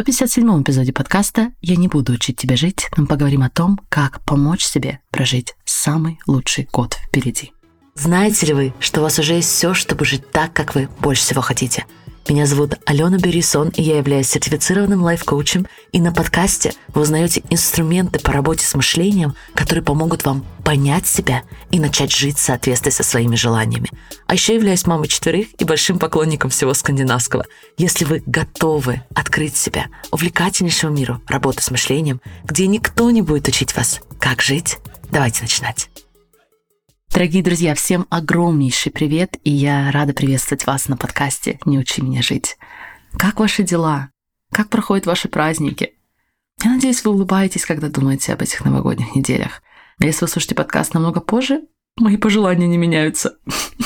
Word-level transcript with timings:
157 0.00 0.62
эпизоде 0.62 0.94
подкаста 0.94 1.52
«Я 1.60 1.76
не 1.76 1.86
буду 1.86 2.14
учить 2.14 2.38
тебя 2.38 2.56
жить», 2.56 2.88
мы 2.96 3.06
поговорим 3.06 3.42
о 3.42 3.50
том, 3.50 3.78
как 3.90 4.24
помочь 4.24 4.64
себе 4.64 5.00
прожить 5.10 5.54
самый 5.66 6.18
лучший 6.26 6.66
год 6.72 6.94
впереди. 6.94 7.52
Знаете 8.00 8.46
ли 8.46 8.54
вы, 8.54 8.74
что 8.80 9.00
у 9.00 9.02
вас 9.02 9.18
уже 9.18 9.34
есть 9.34 9.50
все, 9.50 9.74
чтобы 9.74 10.06
жить 10.06 10.30
так, 10.30 10.54
как 10.54 10.74
вы 10.74 10.88
больше 11.00 11.22
всего 11.22 11.42
хотите– 11.42 11.84
меня 12.30 12.46
зовут 12.46 12.78
Алена 12.86 13.18
Берисон, 13.18 13.70
и 13.70 13.82
я 13.82 13.98
являюсь 13.98 14.28
сертифицированным 14.28 15.02
лайф-коучем. 15.02 15.66
И 15.90 16.00
на 16.00 16.12
подкасте 16.12 16.72
вы 16.94 17.02
узнаете 17.02 17.42
инструменты 17.50 18.20
по 18.20 18.30
работе 18.30 18.64
с 18.64 18.72
мышлением, 18.74 19.34
которые 19.54 19.82
помогут 19.82 20.24
вам 20.24 20.46
понять 20.64 21.08
себя 21.08 21.42
и 21.72 21.80
начать 21.80 22.14
жить 22.14 22.38
в 22.38 22.40
соответствии 22.40 22.90
со 22.90 23.02
своими 23.02 23.34
желаниями. 23.34 23.90
А 24.28 24.34
еще 24.34 24.54
являюсь 24.54 24.86
мамой 24.86 25.08
четверых 25.08 25.48
и 25.58 25.64
большим 25.64 25.98
поклонником 25.98 26.50
всего 26.50 26.72
скандинавского. 26.72 27.46
Если 27.76 28.04
вы 28.04 28.22
готовы 28.24 29.02
открыть 29.12 29.56
себя 29.56 29.86
увлекательнейшему 30.12 30.94
миру 30.94 31.20
работы 31.26 31.64
с 31.64 31.70
мышлением, 31.72 32.20
где 32.44 32.68
никто 32.68 33.10
не 33.10 33.22
будет 33.22 33.48
учить 33.48 33.74
вас, 33.74 34.00
как 34.20 34.40
жить, 34.40 34.78
давайте 35.10 35.42
начинать. 35.42 35.90
Дорогие 37.12 37.42
друзья, 37.42 37.74
всем 37.74 38.06
огромнейший 38.08 38.92
привет, 38.92 39.36
и 39.42 39.50
я 39.50 39.90
рада 39.90 40.12
приветствовать 40.12 40.64
вас 40.66 40.88
на 40.88 40.96
подкасте 40.96 41.58
«Не 41.64 41.76
учи 41.76 42.00
меня 42.02 42.22
жить». 42.22 42.56
Как 43.18 43.40
ваши 43.40 43.64
дела? 43.64 44.10
Как 44.52 44.68
проходят 44.68 45.06
ваши 45.06 45.28
праздники? 45.28 45.94
Я 46.62 46.70
надеюсь, 46.70 47.04
вы 47.04 47.10
улыбаетесь, 47.10 47.66
когда 47.66 47.88
думаете 47.88 48.32
об 48.32 48.42
этих 48.42 48.64
новогодних 48.64 49.16
неделях. 49.16 49.60
А 49.98 50.04
если 50.04 50.24
вы 50.24 50.28
слушаете 50.28 50.54
подкаст 50.54 50.94
намного 50.94 51.20
позже, 51.20 51.62
мои 51.96 52.16
пожелания 52.16 52.68
не 52.68 52.78
меняются. 52.78 53.38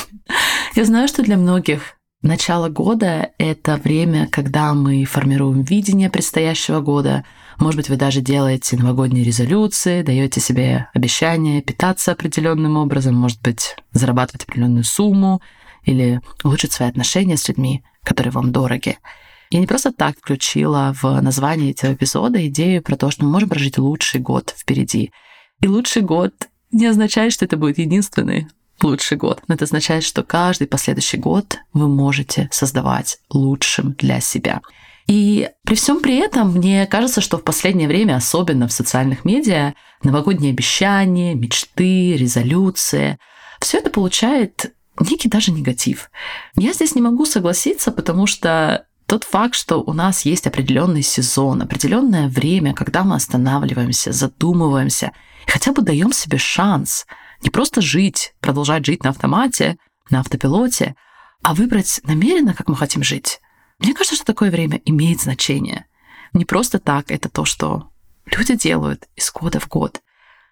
Я 0.75 0.85
знаю, 0.85 1.07
что 1.07 1.23
для 1.23 1.37
многих 1.37 1.97
начало 2.25 2.69
года— 2.69 3.29
это 3.37 3.77
время, 3.77 4.27
когда 4.27 4.73
мы 4.73 5.05
формируем 5.05 5.63
видение 5.63 6.09
предстоящего 6.09 6.81
года— 6.81 7.23
может 7.57 7.77
быть, 7.77 7.89
вы 7.89 7.95
даже 7.95 8.21
делаете 8.21 8.75
новогодние 8.75 9.23
резолюции, 9.23 10.01
даете 10.01 10.41
себе 10.41 10.87
обещание 10.93 11.61
питаться 11.61 12.11
определенным 12.11 12.77
образом, 12.77 13.15
может 13.15 13.41
быть, 13.41 13.75
зарабатывать 13.91 14.43
определенную 14.43 14.83
сумму 14.83 15.41
или 15.83 16.21
улучшить 16.43 16.73
свои 16.73 16.89
отношения 16.89 17.37
с 17.37 17.47
людьми, 17.47 17.83
которые 18.03 18.31
вам 18.31 18.51
дороги. 18.51 18.97
Я 19.51 19.59
не 19.59 19.67
просто 19.67 19.93
так 19.93 20.17
включила 20.17 20.93
в 21.01 21.21
название 21.21 21.71
этого 21.71 21.93
эпизода 21.93 22.45
идею 22.47 22.81
про 22.81 22.97
то, 22.97 23.09
что 23.09 23.23
мы 23.23 23.31
можем 23.31 23.49
прожить 23.49 23.77
лучший 23.77 24.19
год 24.19 24.53
впереди. 24.57 25.11
И 25.61 25.67
лучший 25.67 26.01
год 26.01 26.33
не 26.71 26.87
означает, 26.87 27.31
что 27.31 27.45
это 27.45 27.55
будет 27.55 27.77
единственный 27.77 28.47
лучший 28.81 29.17
год, 29.17 29.41
но 29.47 29.55
это 29.55 29.65
означает, 29.65 30.03
что 30.03 30.23
каждый 30.23 30.67
последующий 30.67 31.19
год 31.19 31.57
вы 31.73 31.87
можете 31.87 32.49
создавать 32.51 33.19
лучшим 33.29 33.93
для 33.93 34.19
себя. 34.19 34.61
И 35.07 35.49
при 35.63 35.75
всем 35.75 36.01
при 36.01 36.17
этом 36.17 36.51
мне 36.53 36.87
кажется, 36.87 37.21
что 37.21 37.37
в 37.37 37.43
последнее 37.43 37.87
время, 37.87 38.15
особенно 38.15 38.67
в 38.67 38.73
социальных 38.73 39.23
медиа, 39.23 39.75
новогодние 40.03 40.51
обещания, 40.51 41.35
мечты, 41.35 42.17
резолюции, 42.17 43.19
все 43.59 43.77
это 43.77 43.91
получает 43.91 44.73
некий 44.99 45.29
даже 45.29 45.51
негатив. 45.51 46.09
Я 46.55 46.73
здесь 46.73 46.95
не 46.95 47.01
могу 47.01 47.25
согласиться, 47.25 47.91
потому 47.91 48.25
что 48.25 48.85
тот 49.05 49.23
факт, 49.23 49.53
что 49.53 49.81
у 49.81 49.93
нас 49.93 50.25
есть 50.25 50.47
определенный 50.47 51.03
сезон, 51.03 51.61
определенное 51.61 52.27
время, 52.27 52.73
когда 52.73 53.03
мы 53.03 53.15
останавливаемся, 53.15 54.11
задумываемся, 54.11 55.11
и 55.47 55.51
хотя 55.51 55.71
бы 55.71 55.83
даем 55.83 56.11
себе 56.11 56.39
шанс 56.39 57.05
не 57.45 57.51
просто 57.51 57.79
жить, 57.79 58.33
продолжать 58.41 58.85
жить 58.85 59.03
на 59.03 59.11
автомате, 59.11 59.77
на 60.09 60.19
автопилоте, 60.19 60.95
а 61.43 61.53
выбрать 61.53 62.01
намеренно, 62.03 62.55
как 62.55 62.67
мы 62.67 62.75
хотим 62.75 63.03
жить. 63.03 63.39
Мне 63.77 63.93
кажется, 63.93 64.15
что 64.15 64.25
такое 64.25 64.49
время 64.49 64.81
имеет 64.83 65.21
значение. 65.21 65.85
Не 66.33 66.43
просто 66.43 66.79
так, 66.79 67.11
это 67.11 67.29
то, 67.29 67.45
что 67.45 67.91
люди 68.25 68.55
делают 68.55 69.07
из 69.15 69.31
года 69.31 69.59
в 69.59 69.67
год. 69.67 70.01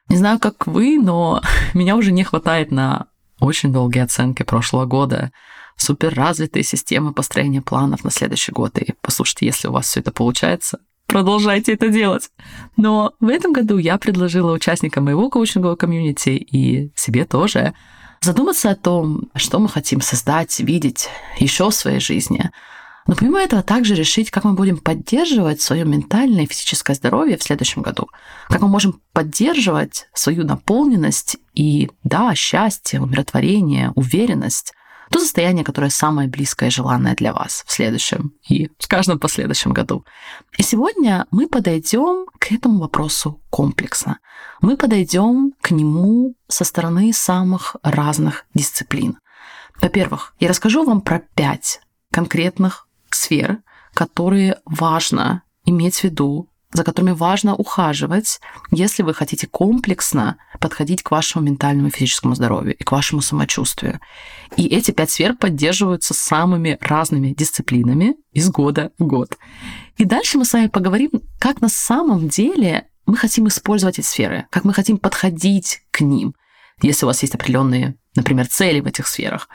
Не 0.08 0.18
знаю, 0.18 0.38
как 0.38 0.68
вы, 0.68 1.00
но 1.00 1.42
меня 1.74 1.96
уже 1.96 2.12
не 2.12 2.24
хватает 2.24 2.70
на 2.72 3.08
очень 3.40 3.74
долгие 3.74 4.02
оценки 4.02 4.44
прошлого 4.44 4.86
года, 4.86 5.32
супер 5.76 6.14
развитые 6.14 6.64
системы 6.64 7.12
построения 7.12 7.64
планов 7.64 8.04
на 8.04 8.12
следующий 8.12 8.52
год. 8.52 8.78
И 8.78 8.94
послушайте, 9.02 9.48
если 9.48 9.68
у 9.68 9.72
вас 9.72 9.88
все 9.88 10.02
это 10.02 10.12
получается, 10.12 10.80
продолжайте 11.14 11.74
это 11.74 11.90
делать. 11.90 12.30
Но 12.76 13.14
в 13.20 13.28
этом 13.28 13.54
году 13.54 13.78
я 13.78 13.98
предложила 13.98 14.52
участникам 14.52 15.06
моего 15.06 15.30
коучингового 15.30 15.76
комьюнити 15.76 16.30
и 16.30 16.92
себе 16.96 17.26
тоже 17.26 17.74
задуматься 18.22 18.72
о 18.72 18.76
том, 18.76 19.30
что 19.36 19.60
мы 19.60 19.70
хотим 19.70 20.02
создать, 20.02 20.60
видеть 20.60 21.10
еще 21.40 21.70
в 21.70 21.76
своей 21.76 22.00
жизни– 22.00 22.50
но 23.06 23.16
помимо 23.16 23.42
этого 23.42 23.64
также 23.64 23.96
решить, 23.96 24.32
как 24.32 24.46
мы 24.46 24.54
будем 24.54 24.78
поддерживать 24.78 25.62
свое 25.62 25.84
ментальное 25.84 26.44
и 26.44 26.48
физическое 26.48 26.94
здоровье 26.94 27.38
в 27.38 27.44
следующем 27.44 27.82
году. 27.82 28.08
Как 28.48 28.62
мы 28.62 28.70
можем 28.70 29.02
поддерживать 29.12 30.08
свою 30.14 30.46
наполненность 30.46 31.38
и, 31.54 31.90
да, 32.04 32.34
счастье, 32.34 33.02
умиротворение, 33.02 33.92
уверенность. 33.96 34.74
То 35.14 35.20
состояние, 35.20 35.64
которое 35.64 35.92
самое 35.92 36.28
близкое 36.28 36.70
и 36.70 36.72
желанное 36.72 37.14
для 37.14 37.34
вас 37.34 37.64
в 37.68 37.72
следующем 37.72 38.34
и 38.50 38.72
в 38.80 38.88
каждом 38.88 39.20
последующем 39.20 39.72
году. 39.72 40.04
И 40.58 40.64
сегодня 40.64 41.28
мы 41.30 41.48
подойдем 41.48 42.26
к 42.40 42.52
этому 42.52 42.80
вопросу 42.80 43.40
комплексно. 43.52 44.18
Мы 44.60 44.76
подойдем 44.76 45.54
к 45.62 45.70
нему 45.70 46.34
со 46.48 46.64
стороны 46.64 47.14
самых 47.14 47.76
разных 47.84 48.46
дисциплин. 48.56 49.20
Во-первых, 49.80 50.34
я 50.40 50.50
расскажу 50.50 50.84
вам 50.84 51.02
про 51.02 51.20
пять 51.36 51.80
конкретных 52.12 52.88
сфер, 53.12 53.60
которые 53.94 54.62
важно 54.66 55.44
иметь 55.64 56.00
в 56.00 56.06
виду, 56.06 56.50
за 56.74 56.84
которыми 56.84 57.12
важно 57.12 57.56
ухаживать, 57.56 58.40
если 58.72 59.04
вы 59.04 59.14
хотите 59.14 59.48
комплексно 59.48 60.38
подходить 60.60 61.04
к 61.04 61.12
вашему 61.12 61.46
ментальному 61.46 61.88
и 61.88 61.92
физическому 61.92 62.36
здоровью 62.36 62.76
и 62.76 62.84
к 62.84 62.92
вашему 62.92 63.22
самочувствию. 63.22 64.00
И 64.58 64.66
эти 64.68 64.92
пять 64.92 65.12
сфер 65.12 65.36
поддерживаются 65.36 66.14
самыми 66.14 66.78
разными 66.82 67.34
дисциплинами 67.34 68.16
из 68.32 68.50
года 68.50 68.92
в 68.98 69.06
год. 69.06 69.38
И 69.98 70.06
дальше 70.06 70.38
мы 70.38 70.46
с 70.46 70.54
вами 70.54 70.68
поговорим, 70.68 71.12
как 71.40 71.62
на 71.62 71.70
самом 71.70 72.28
деле 72.28 72.88
мы 73.06 73.18
хотим 73.18 73.48
использовать 73.48 74.00
эти 74.00 74.06
сферы, 74.06 74.48
как 74.50 74.64
мы 74.64 74.74
хотим 74.74 74.98
подходить 74.98 75.82
к 75.92 76.02
ним, 76.02 76.36
если 76.82 77.06
у 77.06 77.08
вас 77.08 77.22
есть 77.22 77.36
определенные, 77.36 77.96
например, 78.16 78.48
цели 78.48 78.80
в 78.80 78.88
этих 78.88 79.08
сферах. 79.08 79.48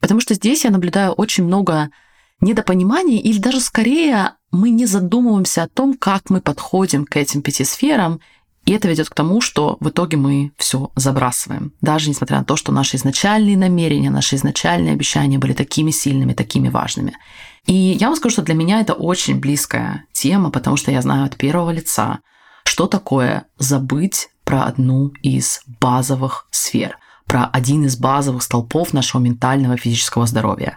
Потому 0.00 0.20
что 0.20 0.34
здесь 0.34 0.64
я 0.64 0.70
наблюдаю 0.70 1.12
очень 1.12 1.44
много 1.44 1.90
недопонимание 2.40 3.20
или 3.20 3.38
даже 3.38 3.60
скорее 3.60 4.32
мы 4.52 4.70
не 4.70 4.86
задумываемся 4.86 5.64
о 5.64 5.68
том, 5.68 5.94
как 5.94 6.30
мы 6.30 6.40
подходим 6.40 7.04
к 7.04 7.16
этим 7.16 7.42
пяти 7.42 7.64
сферам, 7.64 8.20
и 8.64 8.72
это 8.72 8.86
ведет 8.86 9.08
к 9.08 9.14
тому, 9.14 9.40
что 9.40 9.76
в 9.80 9.88
итоге 9.88 10.16
мы 10.16 10.52
все 10.56 10.92
забрасываем. 10.94 11.72
Даже 11.80 12.08
несмотря 12.08 12.38
на 12.38 12.44
то, 12.44 12.54
что 12.54 12.70
наши 12.70 12.96
изначальные 12.96 13.56
намерения, 13.56 14.10
наши 14.10 14.36
изначальные 14.36 14.92
обещания 14.92 15.38
были 15.38 15.52
такими 15.52 15.90
сильными, 15.90 16.32
такими 16.32 16.68
важными. 16.68 17.16
И 17.66 17.74
я 17.74 18.06
вам 18.06 18.16
скажу, 18.16 18.34
что 18.34 18.42
для 18.42 18.54
меня 18.54 18.80
это 18.80 18.92
очень 18.92 19.40
близкая 19.40 20.04
тема, 20.12 20.50
потому 20.50 20.76
что 20.76 20.92
я 20.92 21.02
знаю 21.02 21.24
от 21.24 21.36
первого 21.36 21.70
лица, 21.70 22.20
что 22.64 22.86
такое 22.86 23.46
забыть 23.58 24.28
про 24.44 24.64
одну 24.64 25.08
из 25.22 25.62
базовых 25.80 26.46
сфер, 26.50 26.98
про 27.32 27.46
один 27.46 27.86
из 27.86 27.96
базовых 27.96 28.42
столпов 28.42 28.92
нашего 28.92 29.22
ментального 29.22 29.78
физического 29.78 30.26
здоровья 30.26 30.76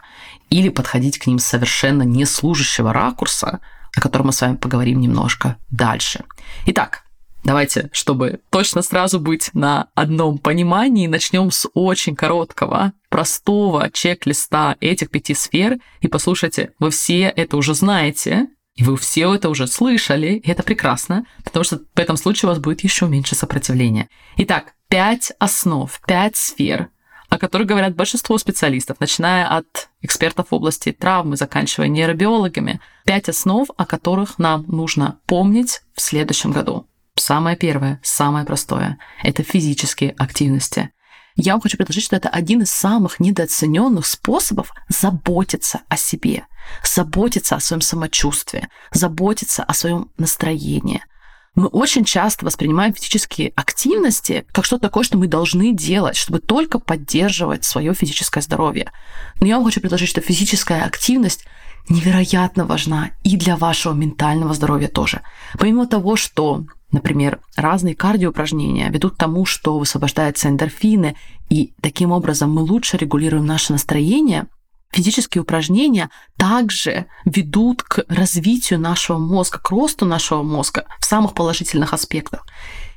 или 0.49 0.69
подходить 0.69 1.17
к 1.17 1.27
ним 1.27 1.37
с 1.37 1.43
совершенно 1.43 2.03
не 2.03 2.23
служащего 2.23 2.93
ракурса, 2.93 3.59
о 3.93 3.99
котором 3.99 4.27
мы 4.27 4.31
с 4.31 4.39
вами 4.39 4.55
поговорим 4.55 5.01
немножко 5.01 5.57
дальше. 5.69 6.23
Итак, 6.65 7.03
давайте, 7.43 7.89
чтобы 7.91 8.39
точно 8.51 8.83
сразу 8.83 9.19
быть 9.19 9.49
на 9.53 9.87
одном 9.95 10.37
понимании, 10.37 11.07
начнем 11.07 11.51
с 11.51 11.67
очень 11.73 12.15
короткого, 12.15 12.93
простого 13.09 13.89
чек-листа 13.91 14.77
этих 14.79 15.09
пяти 15.09 15.33
сфер. 15.33 15.79
И 15.99 16.07
послушайте, 16.07 16.71
вы 16.79 16.89
все 16.89 17.33
это 17.35 17.57
уже 17.57 17.75
знаете, 17.75 18.47
и 18.75 18.83
вы 18.85 18.95
все 18.95 19.33
это 19.33 19.49
уже 19.49 19.67
слышали, 19.67 20.35
и 20.35 20.49
это 20.49 20.63
прекрасно, 20.63 21.25
потому 21.43 21.65
что 21.65 21.79
в 21.93 21.99
этом 21.99 22.15
случае 22.15 22.47
у 22.47 22.53
вас 22.53 22.59
будет 22.59 22.81
еще 22.81 23.07
меньше 23.07 23.35
сопротивления. 23.35 24.07
Итак, 24.37 24.73
пять 24.95 25.33
основ, 25.39 25.91
пять 26.07 26.37
сфер, 26.37 26.87
о 27.27 27.37
которых 27.37 27.67
говорят 27.67 27.97
большинство 27.97 28.37
специалистов, 28.37 29.01
начиная 29.01 29.45
от 29.45 29.89
экспертов 30.01 30.47
в 30.49 30.55
области 30.55 30.93
травмы, 30.93 31.35
заканчивая 31.35 31.89
нейробиологами. 31.89 32.79
Пять 33.03 33.27
основ, 33.27 33.67
о 33.75 33.85
которых 33.85 34.39
нам 34.39 34.63
нужно 34.69 35.19
помнить 35.25 35.81
в 35.95 35.99
следующем 35.99 36.53
году. 36.53 36.87
Самое 37.15 37.57
первое, 37.57 37.99
самое 38.03 38.45
простое– 38.45 38.97
это 39.21 39.43
физические 39.43 40.11
активности. 40.11 40.91
Я 41.35 41.51
вам 41.51 41.61
хочу 41.61 41.75
предложить, 41.75 42.05
что 42.05 42.15
это 42.15 42.29
один 42.29 42.61
из 42.61 42.71
самых 42.71 43.19
недооцененных 43.19 44.05
способов 44.05 44.71
заботиться 44.87 45.81
о 45.89 45.97
себе, 45.97 46.47
заботиться 46.85 47.57
о 47.57 47.59
своем 47.59 47.81
самочувствии, 47.81 48.69
заботиться 48.93 49.61
о 49.61 49.73
своем 49.73 50.09
настроении– 50.17 51.03
мы 51.55 51.67
очень 51.67 52.03
часто 52.03 52.45
воспринимаем 52.45 52.93
физические 52.93 53.53
активности 53.55 54.45
как 54.51 54.65
что-то 54.65 54.83
такое, 54.83 55.03
что 55.03 55.17
мы 55.17 55.27
должны 55.27 55.73
делать, 55.73 56.17
чтобы 56.17 56.39
только 56.39 56.79
поддерживать 56.79 57.63
свое 57.63 57.93
физическое 57.93 58.41
здоровье. 58.41 58.91
Но 59.39 59.47
я 59.47 59.55
вам 59.55 59.65
хочу 59.65 59.79
предложить, 59.79 60.09
что 60.09 60.21
физическая 60.21 60.83
активность 60.83 61.45
невероятно 61.87 62.65
важна 62.65 63.11
и 63.23 63.37
для 63.37 63.55
вашего 63.55 63.93
ментального 63.93 64.53
здоровья 64.53 64.87
тоже. 64.87 65.21
Помимо 65.57 65.87
того, 65.87 66.15
что 66.15 66.65
Например, 66.91 67.41
разные 67.57 67.93
кардиоупражнения 67.93 68.89
ведут 68.89 69.15
к 69.15 69.17
тому, 69.17 69.45
что 69.45 69.77
высвобождаются 69.77 70.47
эндорфины, 70.47 71.17
и 71.49 71.73
таким 71.81 72.11
образом 72.11 72.53
мы 72.53 72.61
лучше 72.61 72.95
регулируем 72.95 73.45
наше 73.45 73.73
настроение. 73.73 74.45
Физические 74.91 75.41
упражнения 75.41 76.09
также 76.37 77.07
ведут 77.25 77.83
к 77.83 78.05
развитию 78.07 78.79
нашего 78.79 79.17
мозга, 79.17 79.59
к 79.59 79.69
росту 79.69 80.05
нашего 80.05 80.41
мозга 80.41 80.85
в 80.99 81.05
самых 81.05 81.33
положительных 81.33 81.93
аспектах. 81.93 82.45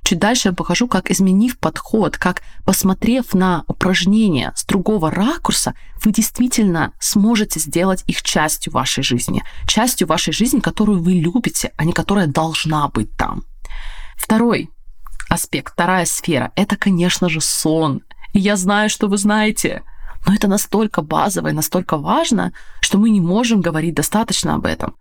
Чуть 0.08 0.20
дальше 0.20 0.48
я 0.48 0.54
покажу, 0.54 0.88
как 0.88 1.10
изменив 1.10 1.58
подход, 1.58 2.16
как 2.16 2.42
посмотрев 2.64 3.34
на 3.34 3.64
упражнения 3.66 4.52
с 4.56 4.64
другого 4.64 5.10
ракурса, 5.10 5.74
вы 6.02 6.12
действительно 6.12 6.92
сможете 6.98 7.60
сделать 7.60 8.04
их 8.06 8.22
частью 8.22 8.72
вашей 8.72 9.02
жизни. 9.02 9.42
Частью 9.66 10.06
вашей 10.06 10.32
жизни, 10.32 10.60
которую 10.60 11.02
вы 11.02 11.12
любите, 11.12 11.72
а 11.76 11.84
не 11.84 11.92
которая 11.92 12.26
должна 12.26 12.88
быть 12.88 13.14
там. 13.16 13.42
Второй 14.16 14.70
аспект, 15.28 15.74
вторая 15.74 16.06
сфера– 16.06 16.52
это, 16.56 16.76
конечно 16.76 17.28
же, 17.28 17.40
сон. 17.40 18.02
И 18.32 18.38
я 18.38 18.56
знаю, 18.56 18.88
что 18.88 19.08
вы 19.08 19.18
знаете, 19.18 19.82
но 20.26 20.34
это 20.34 20.48
настолько 20.48 21.02
базово 21.02 21.48
и 21.48 21.52
настолько 21.52 21.96
важно, 21.96 22.52
что 22.80 22.98
мы 22.98 23.10
не 23.10 23.20
можем 23.20 23.60
говорить 23.60 23.94
достаточно 23.94 24.54
об 24.54 24.66
этом. 24.66 24.96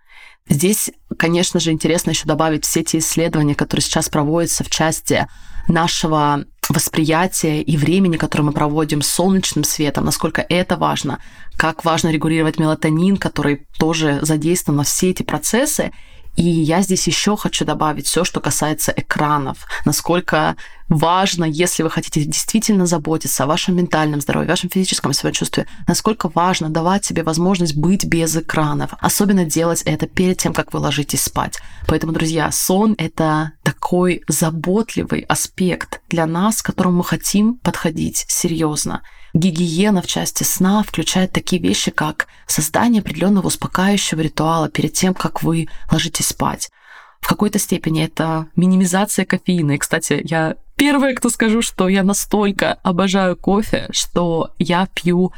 Здесь, 0.49 0.91
конечно 1.17 1.59
же, 1.59 1.71
интересно 1.71 2.11
еще 2.11 2.25
добавить 2.25 2.65
все 2.65 2.83
те 2.83 2.99
исследования, 2.99 3.55
которые 3.55 3.83
сейчас 3.83 4.07
проводятся 4.07 4.63
в 4.63 4.69
части 4.69 5.27
нашего 5.67 6.45
восприятия 6.69 7.61
и 7.61 7.77
времени, 7.77 8.17
которое 8.17 8.43
мы 8.43 8.51
проводим 8.51 9.01
с 9.01 9.07
солнечным 9.07 9.63
светом, 9.63 10.05
насколько 10.05 10.45
это 10.47 10.77
важно, 10.77 11.19
как 11.55 11.85
важно 11.85 12.09
регулировать 12.09 12.59
мелатонин, 12.59 13.17
который 13.17 13.67
тоже 13.77 14.19
задействован 14.21 14.77
на 14.77 14.83
все 14.83 15.11
эти 15.11 15.23
процессы. 15.23 15.91
И 16.37 16.43
я 16.43 16.83
здесь 16.83 17.07
еще 17.07 17.35
хочу 17.35 17.65
добавить 17.65 18.05
все, 18.05 18.23
что 18.23 18.39
касается 18.39 18.93
экранов, 18.95 19.65
насколько 19.85 20.55
важно, 20.87 21.45
если 21.45 21.81
вы 21.81 21.89
хотите 21.89 22.23
действительно 22.23 22.85
заботиться 22.85 23.43
о 23.43 23.47
вашем 23.47 23.75
ментальном 23.75 24.21
здоровье, 24.21 24.47
вашем 24.47 24.69
физическом 24.69 25.13
самочувствии, 25.13 25.65
насколько 25.87 26.29
важно 26.29 26.69
давать 26.69 27.03
себе 27.05 27.23
возможность 27.23 27.75
быть 27.75 28.05
без 28.05 28.35
экранов, 28.35 28.91
особенно 28.99 29.45
делать 29.45 29.81
это 29.81 30.05
перед 30.05 30.37
тем, 30.37 30.53
как 30.53 30.73
вы 30.73 30.79
ложитесь 30.79 31.23
спать. 31.23 31.57
Поэтому, 31.87 32.13
друзья, 32.13 32.51
сон— 32.51 32.93
это 32.99 33.53
такой 33.63 34.21
заботливый 34.27 35.21
аспект 35.21 36.01
для 36.07 36.27
нас, 36.27 36.61
к 36.61 36.67
которому 36.67 36.97
мы 36.97 37.03
хотим 37.03 37.55
подходить 37.55 38.25
серьезно. 38.27 39.01
Гигиена 39.37 40.01
в 40.01 40.07
части 40.07 40.43
сна 40.43 40.81
включает 40.83 41.31
такие 41.31 41.61
вещи, 41.61 41.91
как 41.91 42.27
создание 42.47 43.01
определенного 43.01 43.47
успокаивающего 43.47 44.21
ритуала 44.21 44.67
перед 44.67 44.93
тем, 44.93 45.13
как 45.13 45.43
вы 45.43 45.67
ложитесь 45.91 46.29
спать. 46.29 46.71
В 47.19 47.27
какой-то 47.27 47.59
степени 47.59 48.03
это 48.03 48.47
минимизация 48.55 49.25
кофеина. 49.25 49.73
И, 49.73 49.77
кстати, 49.77 50.21
я 50.23 50.55
первая, 50.75 51.13
кто 51.13 51.29
скажу, 51.29 51.61
что 51.61 51.87
я 51.87 52.03
настолько 52.03 52.73
обожаю 52.83 53.35
кофе, 53.35 53.87
что 53.91 54.51
я 54.57 54.87
пью 54.93 55.33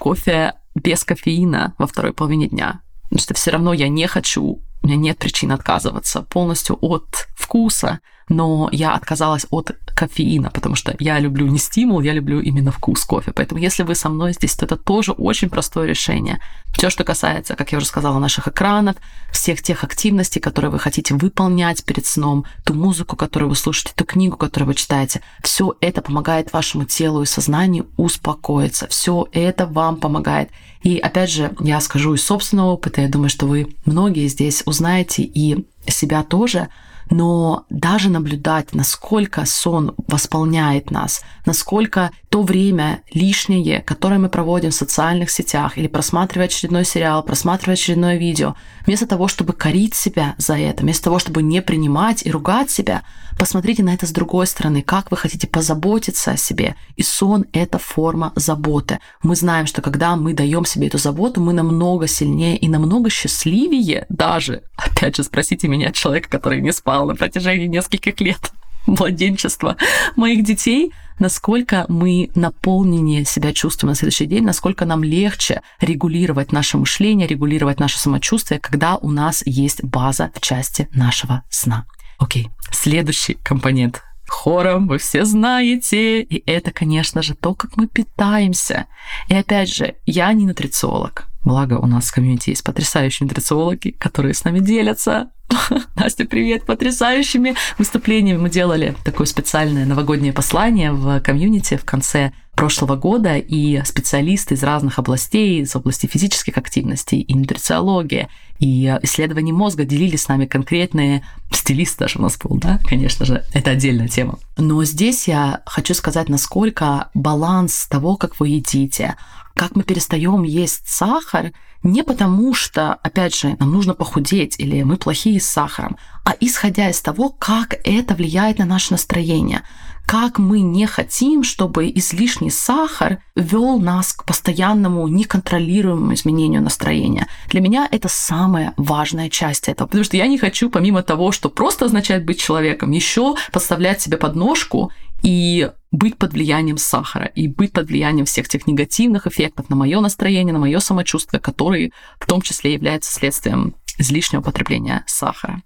кофе 0.00 0.54
без 0.74 1.04
кофеина 1.04 1.74
во 1.78 1.86
второй 1.86 2.12
половине 2.12 2.48
дня. 2.48 2.80
Потому 3.04 3.20
что 3.20 3.34
все 3.34 3.52
равно 3.52 3.72
я 3.72 3.88
не 3.88 4.06
хочу, 4.08 4.60
у 4.82 4.86
меня 4.86 4.96
нет 4.96 5.18
причин 5.18 5.52
отказываться 5.52 6.22
полностью 6.22 6.78
от 6.80 7.28
вкуса, 7.36 8.00
но 8.28 8.68
я 8.72 8.94
отказалась 8.94 9.46
от 9.50 9.70
кофеина, 9.96 10.50
потому 10.50 10.76
что 10.76 10.94
я 10.98 11.18
люблю 11.18 11.46
не 11.46 11.58
стимул, 11.58 12.00
я 12.02 12.12
люблю 12.12 12.40
именно 12.40 12.70
вкус 12.70 13.04
кофе. 13.04 13.32
Поэтому 13.32 13.60
если 13.60 13.82
вы 13.82 13.94
со 13.94 14.08
мной 14.08 14.34
здесь, 14.34 14.54
то 14.54 14.66
это 14.66 14.76
тоже 14.76 15.12
очень 15.12 15.48
простое 15.48 15.86
решение. 15.86 16.38
Все, 16.72 16.90
что 16.90 17.02
касается, 17.04 17.56
как 17.56 17.72
я 17.72 17.78
уже 17.78 17.86
сказала, 17.86 18.18
наших 18.18 18.48
экранов, 18.48 18.96
всех 19.32 19.62
тех 19.62 19.82
активностей, 19.82 20.40
которые 20.40 20.70
вы 20.70 20.78
хотите 20.78 21.14
выполнять 21.14 21.82
перед 21.84 22.04
сном, 22.04 22.44
ту 22.64 22.74
музыку, 22.74 23.16
которую 23.16 23.48
вы 23.48 23.56
слушаете, 23.56 23.92
ту 23.96 24.04
книгу, 24.04 24.36
которую 24.36 24.68
вы 24.68 24.74
читаете, 24.74 25.22
все 25.42 25.74
это 25.80 26.02
помогает 26.02 26.52
вашему 26.52 26.84
телу 26.84 27.22
и 27.22 27.26
сознанию 27.26 27.86
успокоиться. 27.96 28.86
Все 28.88 29.26
это 29.32 29.66
вам 29.66 29.96
помогает. 29.96 30.50
И 30.82 30.98
опять 30.98 31.30
же, 31.30 31.52
я 31.60 31.80
скажу 31.80 32.12
из 32.14 32.22
собственного 32.22 32.72
опыта, 32.72 33.00
я 33.00 33.08
думаю, 33.08 33.30
что 33.30 33.46
вы 33.46 33.74
многие 33.86 34.28
здесь 34.28 34.62
узнаете 34.66 35.22
и 35.22 35.66
себя 35.88 36.22
тоже, 36.22 36.68
но 37.10 37.64
даже 37.70 38.10
наблюдать, 38.10 38.74
насколько 38.74 39.44
сон 39.46 39.94
восполняет 40.06 40.90
нас, 40.90 41.22
насколько 41.44 42.10
то 42.28 42.42
время 42.42 43.02
лишнее, 43.12 43.80
которое 43.80 44.18
мы 44.18 44.28
проводим 44.28 44.70
в 44.70 44.74
социальных 44.74 45.30
сетях 45.30 45.78
или 45.78 45.86
просматривая 45.86 46.46
очередной 46.46 46.84
сериал, 46.84 47.22
просматривая 47.22 47.74
очередное 47.74 48.16
видео, 48.16 48.56
вместо 48.84 49.06
того, 49.06 49.28
чтобы 49.28 49.52
корить 49.52 49.94
себя 49.94 50.34
за 50.38 50.58
это, 50.58 50.82
вместо 50.82 51.04
того, 51.04 51.18
чтобы 51.18 51.42
не 51.42 51.62
принимать 51.62 52.26
и 52.26 52.30
ругать 52.30 52.70
себя, 52.70 53.02
посмотрите 53.38 53.82
на 53.82 53.94
это 53.94 54.06
с 54.06 54.10
другой 54.10 54.46
стороны, 54.46 54.82
как 54.82 55.10
вы 55.10 55.16
хотите 55.16 55.46
позаботиться 55.46 56.32
о 56.32 56.36
себе. 56.36 56.74
И 56.96 57.02
сон— 57.02 57.46
это 57.52 57.78
форма 57.78 58.32
заботы. 58.34 58.98
Мы 59.22 59.36
знаем, 59.36 59.66
что 59.66 59.82
когда 59.82 60.16
мы 60.16 60.34
даем 60.34 60.64
себе 60.64 60.88
эту 60.88 60.98
заботу, 60.98 61.40
мы 61.40 61.52
намного 61.52 62.06
сильнее 62.06 62.56
и 62.56 62.68
намного 62.68 63.10
счастливее 63.10 64.06
даже, 64.08 64.62
опять 64.76 65.16
же, 65.16 65.22
спросите 65.22 65.68
меня, 65.68 65.92
человека, 65.92 66.28
который 66.28 66.60
не 66.60 66.72
спал, 66.72 66.95
на 67.04 67.14
протяжении 67.14 67.66
нескольких 67.66 68.20
лет 68.20 68.52
младенчества 68.86 69.76
моих 70.16 70.44
детей, 70.44 70.92
насколько 71.18 71.84
мы 71.88 72.30
наполненнее 72.34 73.24
себя 73.24 73.52
чувствуем 73.52 73.90
на 73.90 73.94
следующий 73.94 74.26
день, 74.26 74.44
насколько 74.44 74.84
нам 74.84 75.04
легче 75.04 75.62
регулировать 75.80 76.52
наше 76.52 76.78
мышление, 76.78 77.26
регулировать 77.26 77.80
наше 77.80 77.98
самочувствие, 77.98 78.60
когда 78.60 78.96
у 78.96 79.10
нас 79.10 79.42
есть 79.44 79.82
база 79.84 80.30
в 80.34 80.40
части 80.40 80.88
нашего 80.94 81.42
сна. 81.50 81.84
Окей, 82.18 82.48
следующий 82.70 83.34
компонент 83.34 84.02
хором 84.28 84.88
вы 84.88 84.98
все 84.98 85.24
знаете. 85.24 86.22
И 86.22 86.42
это, 86.50 86.70
конечно 86.70 87.22
же, 87.22 87.34
то, 87.34 87.54
как 87.54 87.76
мы 87.76 87.86
питаемся. 87.86 88.86
И 89.28 89.34
опять 89.34 89.72
же, 89.72 89.94
я 90.04 90.32
не 90.32 90.46
нутрициолог. 90.46 91.26
Благо, 91.44 91.74
у 91.74 91.86
нас 91.86 92.06
в 92.06 92.14
комьюнити 92.14 92.50
есть 92.50 92.64
потрясающие 92.64 93.26
нутрициологи, 93.26 93.90
которые 93.90 94.34
с 94.34 94.44
нами 94.44 94.58
делятся. 94.58 95.30
Настя, 95.96 96.24
привет! 96.24 96.64
Потрясающими 96.66 97.54
выступлениями 97.78 98.38
мы 98.38 98.50
делали 98.50 98.96
такое 99.04 99.26
специальное 99.26 99.84
новогоднее 99.84 100.32
послание 100.32 100.92
в 100.92 101.20
комьюнити 101.20 101.76
в 101.76 101.84
конце 101.84 102.32
прошлого 102.54 102.96
года, 102.96 103.36
и 103.36 103.82
специалисты 103.84 104.54
из 104.54 104.62
разных 104.62 104.98
областей, 104.98 105.60
из 105.60 105.76
области 105.76 106.06
физических 106.06 106.56
активностей, 106.56 107.20
и 107.20 107.34
нутрициологии, 107.34 108.28
и 108.58 108.86
исследований 109.02 109.52
мозга 109.52 109.84
делились 109.84 110.22
с 110.22 110.28
нами 110.28 110.46
конкретные 110.46 111.22
стилист 111.52 111.98
даже 111.98 112.18
у 112.18 112.22
нас 112.22 112.38
был, 112.38 112.56
да, 112.56 112.80
конечно 112.84 113.26
же, 113.26 113.44
это 113.52 113.72
отдельная 113.72 114.08
тема. 114.08 114.38
Но 114.56 114.82
здесь 114.84 115.28
я 115.28 115.60
хочу 115.66 115.92
сказать, 115.92 116.30
насколько 116.30 117.10
баланс 117.12 117.86
того, 117.86 118.16
как 118.16 118.40
вы 118.40 118.48
едите, 118.48 119.16
как 119.56 119.74
мы 119.74 119.82
перестаем 119.82 120.42
есть 120.42 120.86
сахар, 120.86 121.52
не 121.82 122.04
потому 122.04 122.52
что, 122.52 122.94
опять 122.94 123.34
же, 123.34 123.56
нам 123.58 123.72
нужно 123.72 123.94
похудеть 123.94 124.56
или 124.58 124.82
мы 124.82 124.96
плохие 124.96 125.40
с 125.40 125.46
сахаром, 125.46 125.96
а 126.24 126.34
исходя 126.40 126.90
из 126.90 127.00
того, 127.00 127.30
как 127.30 127.74
это 127.84 128.14
влияет 128.14 128.58
на 128.58 128.66
наше 128.66 128.92
настроение, 128.92 129.62
как 130.04 130.38
мы 130.38 130.60
не 130.60 130.86
хотим, 130.86 131.42
чтобы 131.42 131.90
излишний 131.94 132.50
сахар 132.50 133.18
вел 133.34 133.78
нас 133.78 134.12
к 134.12 134.24
постоянному 134.24 135.08
неконтролируемому 135.08 136.14
изменению 136.14 136.62
настроения. 136.62 137.26
Для 137.48 137.60
меня 137.60 137.88
это 137.90 138.08
самая 138.08 138.74
важная 138.76 139.30
часть 139.30 139.68
этого, 139.68 139.88
потому 139.88 140.04
что 140.04 140.16
я 140.16 140.26
не 140.26 140.38
хочу, 140.38 140.70
помимо 140.70 141.02
того, 141.02 141.32
что 141.32 141.48
просто 141.48 141.86
означает 141.86 142.24
быть 142.24 142.40
человеком, 142.40 142.90
еще 142.90 143.36
подставлять 143.52 144.00
себе 144.00 144.16
подножку 144.16 144.92
и 145.22 145.70
быть 145.96 146.16
под 146.16 146.32
влиянием 146.32 146.78
сахара, 146.78 147.26
и 147.26 147.48
быть 147.48 147.72
под 147.72 147.88
влиянием 147.88 148.26
всех 148.26 148.48
тех 148.48 148.66
негативных 148.66 149.26
эффектов 149.26 149.70
на 149.70 149.76
мое 149.76 150.00
настроение, 150.00 150.52
на 150.52 150.58
мое 150.58 150.78
самочувствие, 150.78 151.40
которые 151.40 151.92
в 152.20 152.26
том 152.26 152.42
числе 152.42 152.74
являются 152.74 153.12
следствием 153.12 153.74
излишнего 153.98 154.42
потребления 154.42 155.04
сахара. 155.06 155.62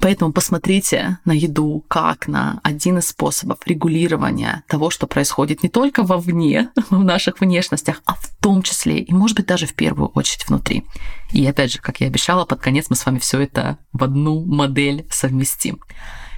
Поэтому 0.00 0.32
посмотрите 0.32 1.18
на 1.26 1.32
еду 1.32 1.84
как 1.86 2.26
на 2.26 2.58
один 2.62 2.98
из 2.98 3.08
способов 3.08 3.58
регулирования 3.66 4.64
того, 4.66 4.88
что 4.88 5.06
происходит 5.06 5.62
не 5.62 5.68
только 5.68 6.02
вовне, 6.02 6.70
в 6.90 7.04
наших 7.04 7.40
внешностях, 7.40 8.00
а 8.06 8.14
в 8.14 8.34
том 8.40 8.62
числе 8.62 9.00
и, 9.00 9.12
может 9.12 9.36
быть, 9.36 9.46
даже 9.46 9.66
в 9.66 9.74
первую 9.74 10.08
очередь 10.08 10.48
внутри. 10.48 10.84
И 11.32 11.46
опять 11.46 11.72
же, 11.72 11.80
как 11.80 12.00
я 12.00 12.06
обещала, 12.06 12.46
под 12.46 12.60
конец 12.60 12.86
мы 12.88 12.96
с 12.96 13.04
вами 13.04 13.18
все 13.18 13.40
это 13.40 13.76
в 13.92 14.02
одну 14.02 14.42
модель 14.46 15.06
совместим. 15.10 15.80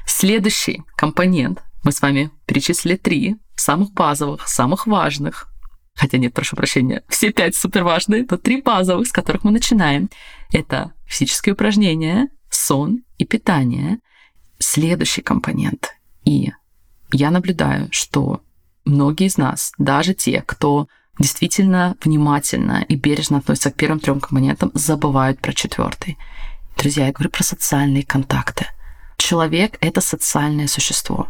Следующий 0.06 0.82
компонент 0.96 1.62
мы 1.84 1.92
с 1.92 2.00
вами 2.00 2.30
перечислили 2.46 2.96
три 2.96 3.36
самых 3.56 3.92
базовых, 3.92 4.48
самых 4.48 4.86
важных, 4.86 5.48
хотя 5.94 6.18
нет, 6.18 6.34
прошу 6.34 6.56
прощения, 6.56 7.02
все 7.08 7.32
пять 7.32 7.56
супер 7.56 7.84
важные, 7.84 8.26
но 8.28 8.36
три 8.36 8.62
базовых, 8.62 9.06
с 9.06 9.12
которых 9.12 9.44
мы 9.44 9.50
начинаем. 9.50 10.10
Это 10.52 10.92
физические 11.06 11.54
упражнения, 11.54 12.28
сон 12.50 13.00
и 13.18 13.24
питание. 13.24 13.98
Следующий 14.58 15.22
компонент. 15.22 15.96
И 16.24 16.52
я 17.12 17.30
наблюдаю, 17.30 17.88
что 17.90 18.42
многие 18.84 19.26
из 19.26 19.36
нас, 19.36 19.72
даже 19.78 20.14
те, 20.14 20.42
кто 20.46 20.86
действительно 21.18 21.96
внимательно 22.02 22.84
и 22.88 22.94
бережно 22.94 23.38
относятся 23.38 23.70
к 23.70 23.76
первым 23.76 24.00
трем 24.00 24.20
компонентам, 24.20 24.70
забывают 24.74 25.40
про 25.40 25.52
четвертый. 25.52 26.16
Друзья, 26.76 27.06
я 27.06 27.12
говорю 27.12 27.30
про 27.30 27.42
социальные 27.42 28.04
контакты. 28.04 28.66
Человек— 29.18 29.76
это 29.80 30.00
социальное 30.00 30.68
существо. 30.68 31.28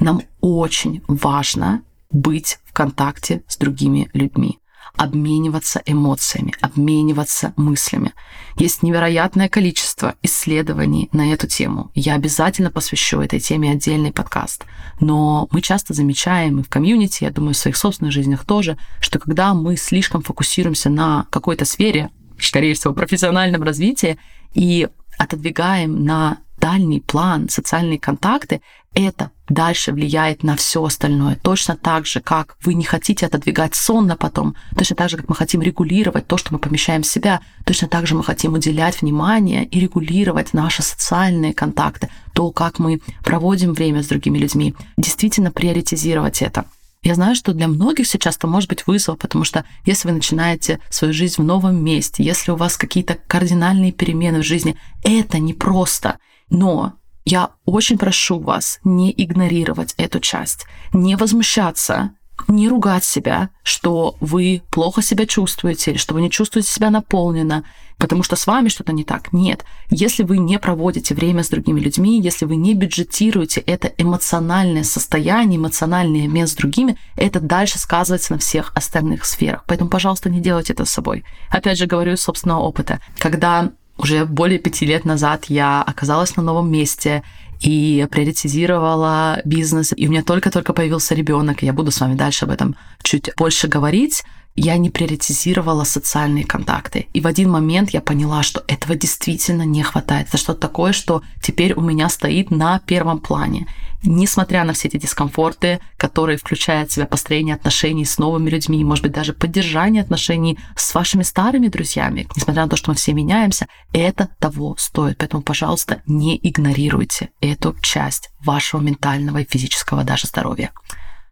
Нам 0.00 0.22
очень 0.40 1.02
важно 1.08 1.82
быть 2.10 2.58
в 2.64 2.72
контакте 2.72 3.42
с 3.46 3.56
другими 3.56 4.08
людьми 4.12 4.60
обмениваться 4.96 5.82
эмоциями, 5.86 6.54
обмениваться 6.60 7.52
мыслями. 7.56 8.12
Есть 8.56 8.82
невероятное 8.82 9.48
количество 9.48 10.14
исследований 10.22 11.08
на 11.12 11.32
эту 11.32 11.46
тему. 11.46 11.90
Я 11.94 12.14
обязательно 12.14 12.70
посвящу 12.70 13.20
этой 13.20 13.40
теме 13.40 13.70
отдельный 13.70 14.12
подкаст. 14.12 14.64
Но 14.98 15.48
мы 15.52 15.60
часто 15.62 15.94
замечаем 15.94 16.60
и 16.60 16.62
в 16.62 16.68
комьюнити, 16.68 17.24
я 17.24 17.30
думаю, 17.30 17.54
в 17.54 17.58
своих 17.58 17.76
собственных 17.76 18.12
жизнях 18.12 18.44
тоже, 18.44 18.76
что 19.00 19.18
когда 19.18 19.54
мы 19.54 19.76
слишком 19.76 20.22
фокусируемся 20.22 20.90
на 20.90 21.26
какой-то 21.30 21.64
сфере, 21.64 22.10
скорее 22.38 22.74
всего, 22.74 22.92
профессиональном 22.92 23.62
развитии, 23.62 24.18
и 24.52 24.88
отодвигаем 25.18 26.04
на 26.04 26.38
дальний 26.60 27.00
план, 27.00 27.48
социальные 27.48 27.98
контакты, 27.98 28.60
это 28.94 29.30
дальше 29.48 29.92
влияет 29.92 30.42
на 30.42 30.56
все 30.56 30.84
остальное. 30.84 31.36
Точно 31.36 31.76
так 31.76 32.06
же, 32.06 32.20
как 32.20 32.56
вы 32.64 32.74
не 32.74 32.84
хотите 32.84 33.26
отодвигать 33.26 33.74
сон 33.74 34.06
на 34.06 34.16
потом, 34.16 34.54
точно 34.76 34.96
так 34.96 35.10
же, 35.10 35.16
как 35.16 35.28
мы 35.28 35.34
хотим 35.34 35.62
регулировать 35.62 36.26
то, 36.26 36.36
что 36.36 36.52
мы 36.52 36.58
помещаем 36.58 37.02
в 37.02 37.06
себя, 37.06 37.40
точно 37.64 37.88
так 37.88 38.06
же 38.06 38.14
мы 38.14 38.22
хотим 38.22 38.54
уделять 38.54 39.00
внимание 39.00 39.64
и 39.64 39.80
регулировать 39.80 40.52
наши 40.52 40.82
социальные 40.82 41.54
контакты, 41.54 42.08
то, 42.34 42.50
как 42.50 42.78
мы 42.78 43.00
проводим 43.24 43.72
время 43.72 44.02
с 44.02 44.08
другими 44.08 44.38
людьми, 44.38 44.74
действительно 44.96 45.50
приоритизировать 45.50 46.42
это. 46.42 46.64
Я 47.02 47.14
знаю, 47.14 47.34
что 47.34 47.54
для 47.54 47.66
многих 47.66 48.06
сейчас 48.06 48.36
это 48.36 48.46
может 48.46 48.68
быть 48.68 48.86
вызов, 48.86 49.18
потому 49.18 49.44
что 49.44 49.64
если 49.86 50.08
вы 50.08 50.14
начинаете 50.14 50.80
свою 50.90 51.14
жизнь 51.14 51.40
в 51.40 51.44
новом 51.44 51.82
месте, 51.82 52.22
если 52.22 52.50
у 52.50 52.56
вас 52.56 52.76
какие-то 52.76 53.16
кардинальные 53.26 53.92
перемены 53.92 54.42
в 54.42 54.46
жизни, 54.46 54.76
это 55.02 55.38
непросто. 55.38 56.18
Но 56.50 56.94
я 57.24 57.50
очень 57.64 57.98
прошу 57.98 58.38
вас 58.40 58.80
не 58.84 59.12
игнорировать 59.16 59.94
эту 59.96 60.20
часть, 60.20 60.66
не 60.92 61.16
возмущаться, 61.16 62.14
не 62.48 62.68
ругать 62.68 63.04
себя, 63.04 63.50
что 63.62 64.16
вы 64.20 64.62
плохо 64.70 65.02
себя 65.02 65.26
чувствуете 65.26 65.92
или 65.92 65.98
что 65.98 66.14
вы 66.14 66.22
не 66.22 66.30
чувствуете 66.30 66.70
себя 66.70 66.90
наполненно, 66.90 67.64
потому 67.98 68.22
что 68.22 68.36
с 68.36 68.46
вами 68.46 68.68
что-то 68.68 68.92
не 68.92 69.04
так. 69.04 69.32
Нет. 69.32 69.64
Если 69.90 70.22
вы 70.22 70.38
не 70.38 70.58
проводите 70.58 71.14
время 71.14 71.44
с 71.44 71.48
другими 71.50 71.80
людьми, 71.80 72.20
если 72.20 72.46
вы 72.46 72.56
не 72.56 72.74
бюджетируете 72.74 73.60
это 73.60 73.92
эмоциональное 73.98 74.84
состояние, 74.84 75.58
эмоциональный 75.58 76.24
обмен 76.24 76.46
с 76.46 76.54
другими, 76.54 76.96
это 77.16 77.40
дальше 77.40 77.78
сказывается 77.78 78.32
на 78.32 78.38
всех 78.38 78.72
остальных 78.74 79.24
сферах. 79.24 79.64
Поэтому, 79.66 79.90
пожалуйста, 79.90 80.30
не 80.30 80.40
делайте 80.40 80.72
это 80.72 80.84
с 80.84 80.90
собой. 80.90 81.24
Опять 81.50 81.78
же, 81.78 81.86
говорю 81.86 82.14
из 82.14 82.22
собственного 82.22 82.60
опыта. 82.60 83.00
Когда 83.18 83.70
уже 84.00 84.24
более 84.24 84.58
пяти 84.58 84.86
лет 84.86 85.04
назад 85.04 85.46
я 85.46 85.82
оказалась 85.82 86.36
на 86.36 86.42
новом 86.42 86.70
месте 86.70 87.22
и 87.60 88.06
приоритизировала 88.10 89.40
бизнес. 89.44 89.92
И 89.96 90.08
у 90.08 90.10
меня 90.10 90.22
только-только 90.22 90.72
появился 90.72 91.14
ребенок, 91.14 91.62
и 91.62 91.66
я 91.66 91.72
буду 91.72 91.90
с 91.90 92.00
вами 92.00 92.14
дальше 92.14 92.46
об 92.46 92.50
этом 92.50 92.76
чуть 93.02 93.30
больше 93.36 93.68
говорить 93.68 94.24
я 94.56 94.76
не 94.76 94.90
приоритизировала 94.90 95.84
социальные 95.84 96.44
контакты. 96.44 97.06
И 97.12 97.20
в 97.20 97.26
один 97.26 97.50
момент 97.50 97.90
я 97.90 98.00
поняла, 98.00 98.42
что 98.42 98.62
этого 98.66 98.94
действительно 98.94 99.62
не 99.62 99.82
хватает. 99.82 100.28
Это 100.28 100.36
что-то 100.36 100.60
такое, 100.60 100.92
что 100.92 101.22
теперь 101.40 101.74
у 101.74 101.80
меня 101.80 102.08
стоит 102.08 102.50
на 102.50 102.78
первом 102.80 103.20
плане. 103.20 103.66
Несмотря 104.02 104.64
на 104.64 104.72
все 104.72 104.88
эти 104.88 104.96
дискомфорты, 104.96 105.80
которые 105.96 106.38
включают 106.38 106.90
в 106.90 106.94
себя 106.94 107.06
построение 107.06 107.54
отношений 107.54 108.04
с 108.04 108.18
новыми 108.18 108.48
людьми, 108.48 108.82
может 108.82 109.04
быть, 109.04 109.12
даже 109.12 109.34
поддержание 109.34 110.02
отношений 110.02 110.58
с 110.74 110.94
вашими 110.94 111.22
старыми 111.22 111.68
друзьями, 111.68 112.26
несмотря 112.34 112.62
на 112.62 112.68
то, 112.70 112.76
что 112.76 112.90
мы 112.90 112.96
все 112.96 113.12
меняемся, 113.12 113.66
это 113.92 114.28
того 114.38 114.74
стоит. 114.78 115.18
Поэтому, 115.18 115.42
пожалуйста, 115.42 116.02
не 116.06 116.38
игнорируйте 116.42 117.28
эту 117.40 117.76
часть 117.82 118.30
вашего 118.40 118.80
ментального 118.80 119.38
и 119.38 119.48
физического 119.48 120.02
даже 120.02 120.26
здоровья. 120.26 120.72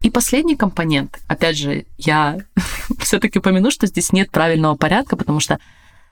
И 0.01 0.09
последний 0.09 0.55
компонент, 0.55 1.19
опять 1.27 1.57
же, 1.57 1.85
я 1.97 2.37
все-таки 2.99 3.39
упомяну, 3.39 3.71
что 3.71 3.87
здесь 3.87 4.13
нет 4.13 4.31
правильного 4.31 4.75
порядка, 4.75 5.15
потому 5.15 5.39
что 5.39 5.59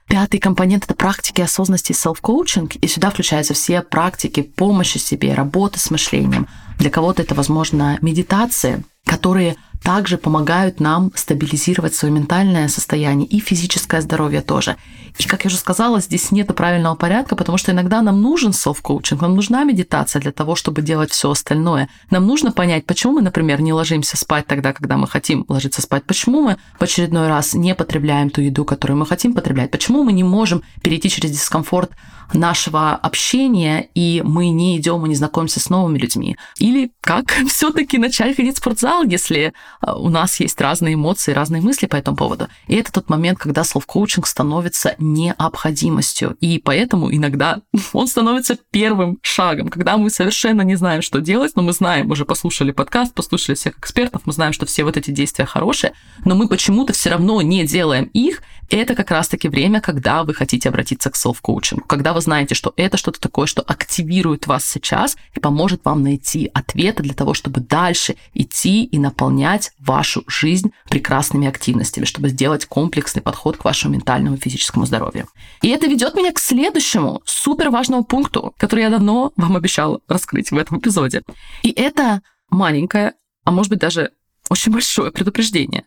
Пятый 0.08 0.40
компонент— 0.40 0.84
это 0.86 0.94
практики 0.94 1.42
осознанности 1.42 1.92
и 1.92 1.94
self-coaching, 1.94 2.78
и 2.80 2.86
сюда 2.86 3.10
включаются 3.10 3.52
все 3.52 3.82
практики 3.82 4.40
помощи 4.40 4.96
себе, 4.96 5.34
работы 5.34 5.78
с 5.78 5.90
мышлением. 5.90 6.48
Для 6.78 6.88
кого-то 6.88 7.20
это, 7.20 7.34
возможно, 7.34 7.98
медитации, 8.00 8.84
которые 9.04 9.56
также 9.82 10.18
помогают 10.18 10.80
нам 10.80 11.12
стабилизировать 11.14 11.94
свое 11.94 12.12
ментальное 12.12 12.68
состояние 12.68 13.26
и 13.28 13.40
физическое 13.40 14.00
здоровье 14.00 14.42
тоже. 14.42 14.76
И, 15.18 15.24
как 15.24 15.44
я 15.44 15.48
уже 15.48 15.56
сказала, 15.56 16.00
здесь 16.00 16.30
нет 16.30 16.54
правильного 16.54 16.94
порядка, 16.94 17.36
потому 17.36 17.58
что 17.58 17.72
иногда 17.72 18.02
нам 18.02 18.20
нужен 18.20 18.52
селф-коучинг, 18.52 19.20
нам 19.20 19.34
нужна 19.34 19.64
медитация 19.64 20.20
для 20.20 20.32
того, 20.32 20.54
чтобы 20.54 20.82
делать 20.82 21.10
все 21.10 21.30
остальное. 21.30 21.88
Нам 22.10 22.26
нужно 22.26 22.52
понять, 22.52 22.86
почему 22.86 23.14
мы, 23.14 23.22
например, 23.22 23.60
не 23.60 23.72
ложимся 23.72 24.16
спать 24.16 24.46
тогда, 24.46 24.72
когда 24.72 24.96
мы 24.96 25.08
хотим 25.08 25.44
ложиться 25.48 25.82
спать, 25.82 26.04
почему 26.04 26.42
мы 26.42 26.56
в 26.78 26.82
очередной 26.82 27.28
раз 27.28 27.54
не 27.54 27.74
потребляем 27.74 28.30
ту 28.30 28.40
еду, 28.40 28.64
которую 28.64 28.98
мы 28.98 29.06
хотим 29.06 29.34
потреблять, 29.34 29.70
почему 29.70 30.04
мы 30.04 30.12
не 30.12 30.24
можем 30.24 30.62
перейти 30.82 31.10
через 31.10 31.30
дискомфорт 31.30 31.90
нашего 32.34 32.94
общения, 32.94 33.88
и 33.94 34.22
мы 34.24 34.50
не 34.50 34.76
идем 34.78 35.04
и 35.04 35.08
не 35.08 35.14
знакомимся 35.14 35.60
с 35.60 35.70
новыми 35.70 35.98
людьми. 35.98 36.36
Или 36.58 36.92
как 37.00 37.32
все-таки 37.48 37.98
начать 37.98 38.36
ходить 38.36 38.56
в 38.56 38.58
спортзал, 38.58 39.04
если 39.04 39.52
у 39.82 40.08
нас 40.08 40.40
есть 40.40 40.60
разные 40.60 40.94
эмоции, 40.94 41.32
разные 41.32 41.62
мысли 41.62 41.86
по 41.86 41.96
этому 41.96 42.16
поводу. 42.16 42.48
И 42.66 42.74
это 42.74 42.92
тот 42.92 43.08
момент, 43.08 43.38
когда 43.38 43.62
селф-коучинг 43.62 44.26
становится 44.26 44.94
необходимостью. 44.98 46.36
И 46.40 46.58
поэтому 46.58 47.14
иногда 47.14 47.60
он 47.92 48.06
становится 48.06 48.58
первым 48.70 49.18
шагом, 49.22 49.68
когда 49.68 49.96
мы 49.96 50.10
совершенно 50.10 50.62
не 50.62 50.76
знаем, 50.76 51.02
что 51.02 51.20
делать, 51.20 51.52
но 51.56 51.62
мы 51.62 51.72
знаем, 51.72 52.10
уже 52.10 52.24
послушали 52.24 52.72
подкаст, 52.72 53.14
послушали 53.14 53.56
всех 53.56 53.78
экспертов, 53.78 54.22
мы 54.24 54.32
знаем, 54.32 54.52
что 54.52 54.66
все 54.66 54.84
вот 54.84 54.96
эти 54.96 55.10
действия 55.10 55.46
хорошие, 55.46 55.92
но 56.24 56.34
мы 56.34 56.48
почему-то 56.48 56.92
все 56.92 57.10
равно 57.10 57.40
не 57.42 57.64
делаем 57.64 58.04
их. 58.12 58.42
Это 58.70 58.94
как 58.94 59.10
раз-таки 59.10 59.48
время, 59.48 59.80
когда 59.80 60.24
вы 60.24 60.34
хотите 60.34 60.68
обратиться 60.68 61.10
к 61.10 61.16
селф-коучингу, 61.16 61.86
когда 61.86 62.12
вы 62.12 62.20
знаете, 62.20 62.54
что 62.54 62.74
это 62.76 62.98
что-то 62.98 63.18
такое, 63.18 63.46
что 63.46 63.62
активирует 63.62 64.46
вас 64.46 64.66
сейчас 64.66 65.16
и 65.34 65.40
поможет 65.40 65.84
вам 65.84 66.02
найти 66.02 66.50
ответы 66.52 67.02
для 67.02 67.14
того, 67.14 67.32
чтобы 67.32 67.60
дальше 67.60 68.16
идти 68.34 68.84
и 68.84 68.98
наполнять 68.98 69.57
вашу 69.78 70.24
жизнь 70.26 70.72
прекрасными 70.88 71.48
активностями, 71.48 72.04
чтобы 72.04 72.28
сделать 72.28 72.66
комплексный 72.66 73.22
подход 73.22 73.56
к 73.56 73.64
вашему 73.64 73.94
ментальному 73.94 74.36
и 74.36 74.40
физическому 74.40 74.86
здоровью. 74.86 75.28
И 75.62 75.68
это 75.68 75.86
ведет 75.86 76.14
меня 76.14 76.32
к 76.32 76.38
следующему 76.38 77.22
супер 77.24 77.70
важному 77.70 78.04
пункту, 78.04 78.54
который 78.58 78.84
я 78.84 78.90
давно 78.90 79.32
вам 79.36 79.56
обещала 79.56 80.00
раскрыть 80.08 80.50
в 80.50 80.56
этом 80.56 80.78
эпизоде. 80.78 81.22
И 81.62 81.70
это 81.70 82.22
маленькое, 82.50 83.14
а 83.44 83.50
может 83.50 83.70
быть 83.70 83.80
даже 83.80 84.12
очень 84.50 84.72
большое 84.72 85.12
предупреждение. 85.12 85.84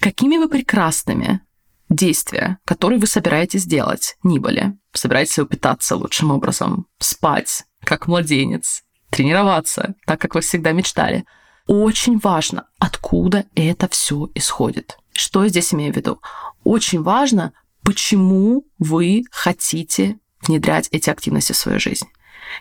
Какими 0.00 0.36
вы 0.36 0.48
прекрасными 0.48 1.40
действия, 1.88 2.58
которые 2.64 2.98
вы 2.98 3.06
собираетесь 3.06 3.64
делать, 3.64 4.16
ни 4.22 4.38
были. 4.38 4.76
Собираетесь 4.92 5.38
вы 5.38 5.46
питаться 5.46 5.96
лучшим 5.96 6.30
образом, 6.30 6.86
спать, 6.98 7.64
как 7.84 8.06
младенец, 8.06 8.82
тренироваться, 9.10 9.94
так, 10.06 10.20
как 10.20 10.34
вы 10.34 10.40
всегда 10.40 10.72
мечтали. 10.72 11.24
Очень 11.66 12.18
важно, 12.18 12.66
откуда 12.78 13.46
это 13.54 13.88
все 13.88 14.28
исходит. 14.34 14.98
Что 15.12 15.44
я 15.44 15.48
здесь 15.48 15.72
имею 15.72 15.92
в 15.92 15.96
виду? 15.96 16.20
Очень 16.62 17.02
важно, 17.02 17.52
почему 17.82 18.64
вы 18.78 19.24
хотите 19.30 20.18
внедрять 20.42 20.88
эти 20.92 21.10
активности 21.10 21.52
в 21.52 21.56
свою 21.56 21.80
жизнь. 21.80 22.06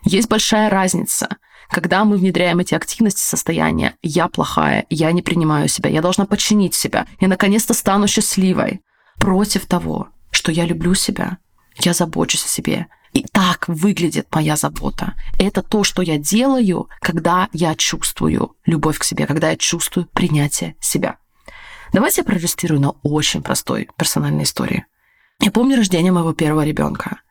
Есть 0.03 0.29
большая 0.29 0.69
разница, 0.69 1.37
когда 1.69 2.05
мы 2.05 2.17
внедряем 2.17 2.59
эти 2.59 2.75
активности 2.75 3.21
состояния 3.21 3.95
«я 4.01 4.27
плохая», 4.27 4.85
«я 4.89 5.11
не 5.11 5.21
принимаю 5.21 5.67
себя», 5.67 5.89
«я 5.89 6.01
должна 6.01 6.25
подчинить 6.25 6.73
себя», 6.73 7.07
«я 7.19 7.27
наконец-то 7.27 7.73
стану 7.73 8.07
счастливой», 8.07 8.81
против 9.17 9.65
того, 9.65 10.09
что 10.31 10.51
я 10.51 10.65
люблю 10.65 10.93
себя, 10.95 11.37
я 11.79 11.93
забочусь 11.93 12.45
о 12.45 12.49
себе. 12.49 12.87
И 13.13 13.23
так 13.31 13.67
выглядит 13.67 14.27
моя 14.31 14.55
забота. 14.55 15.13
Это 15.37 15.61
то, 15.61 15.83
что 15.83 16.01
я 16.01 16.17
делаю, 16.17 16.89
когда 16.99 17.47
я 17.53 17.75
чувствую 17.75 18.55
любовь 18.65 18.97
к 18.97 19.03
себе, 19.03 19.27
когда 19.27 19.51
я 19.51 19.57
чувствую 19.57 20.07
принятие 20.07 20.75
себя. 20.81 21.17
Давайте 21.93 22.21
я 22.21 22.25
проиллюстрирую 22.25 22.81
на 22.81 22.91
очень 23.03 23.43
простой 23.43 23.87
персональной 23.97 24.43
истории. 24.43 24.85
Я 25.39 25.51
помню 25.51 25.77
рождение 25.77 26.11
моего 26.11 26.33
первого 26.33 26.65
ребенка. 26.65 27.21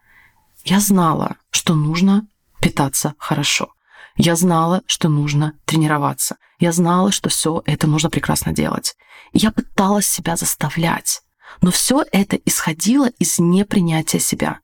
Я 0.64 0.78
знала, 0.78 1.36
что 1.50 1.74
нужно 1.74 2.28
питаться 2.60 3.14
хорошо. 3.18 3.72
Я 4.16 4.36
знала, 4.36 4.82
что 4.86 5.08
нужно 5.08 5.54
тренироваться. 5.64 6.36
Я 6.60 6.70
знала, 6.70 7.10
что 7.10 7.28
все 7.28 7.62
это 7.66 7.88
нужно 7.88 8.08
прекрасно 8.08 8.52
делать. 8.52 8.94
Я 9.32 9.50
пыталась 9.50 10.06
себя 10.06 10.36
заставлять. 10.36 11.22
Но 11.60 11.72
все 11.72 12.04
это 12.12 12.36
исходило 12.36 13.08
из 13.08 13.40
непринятия 13.40 14.20
себя. 14.20 14.60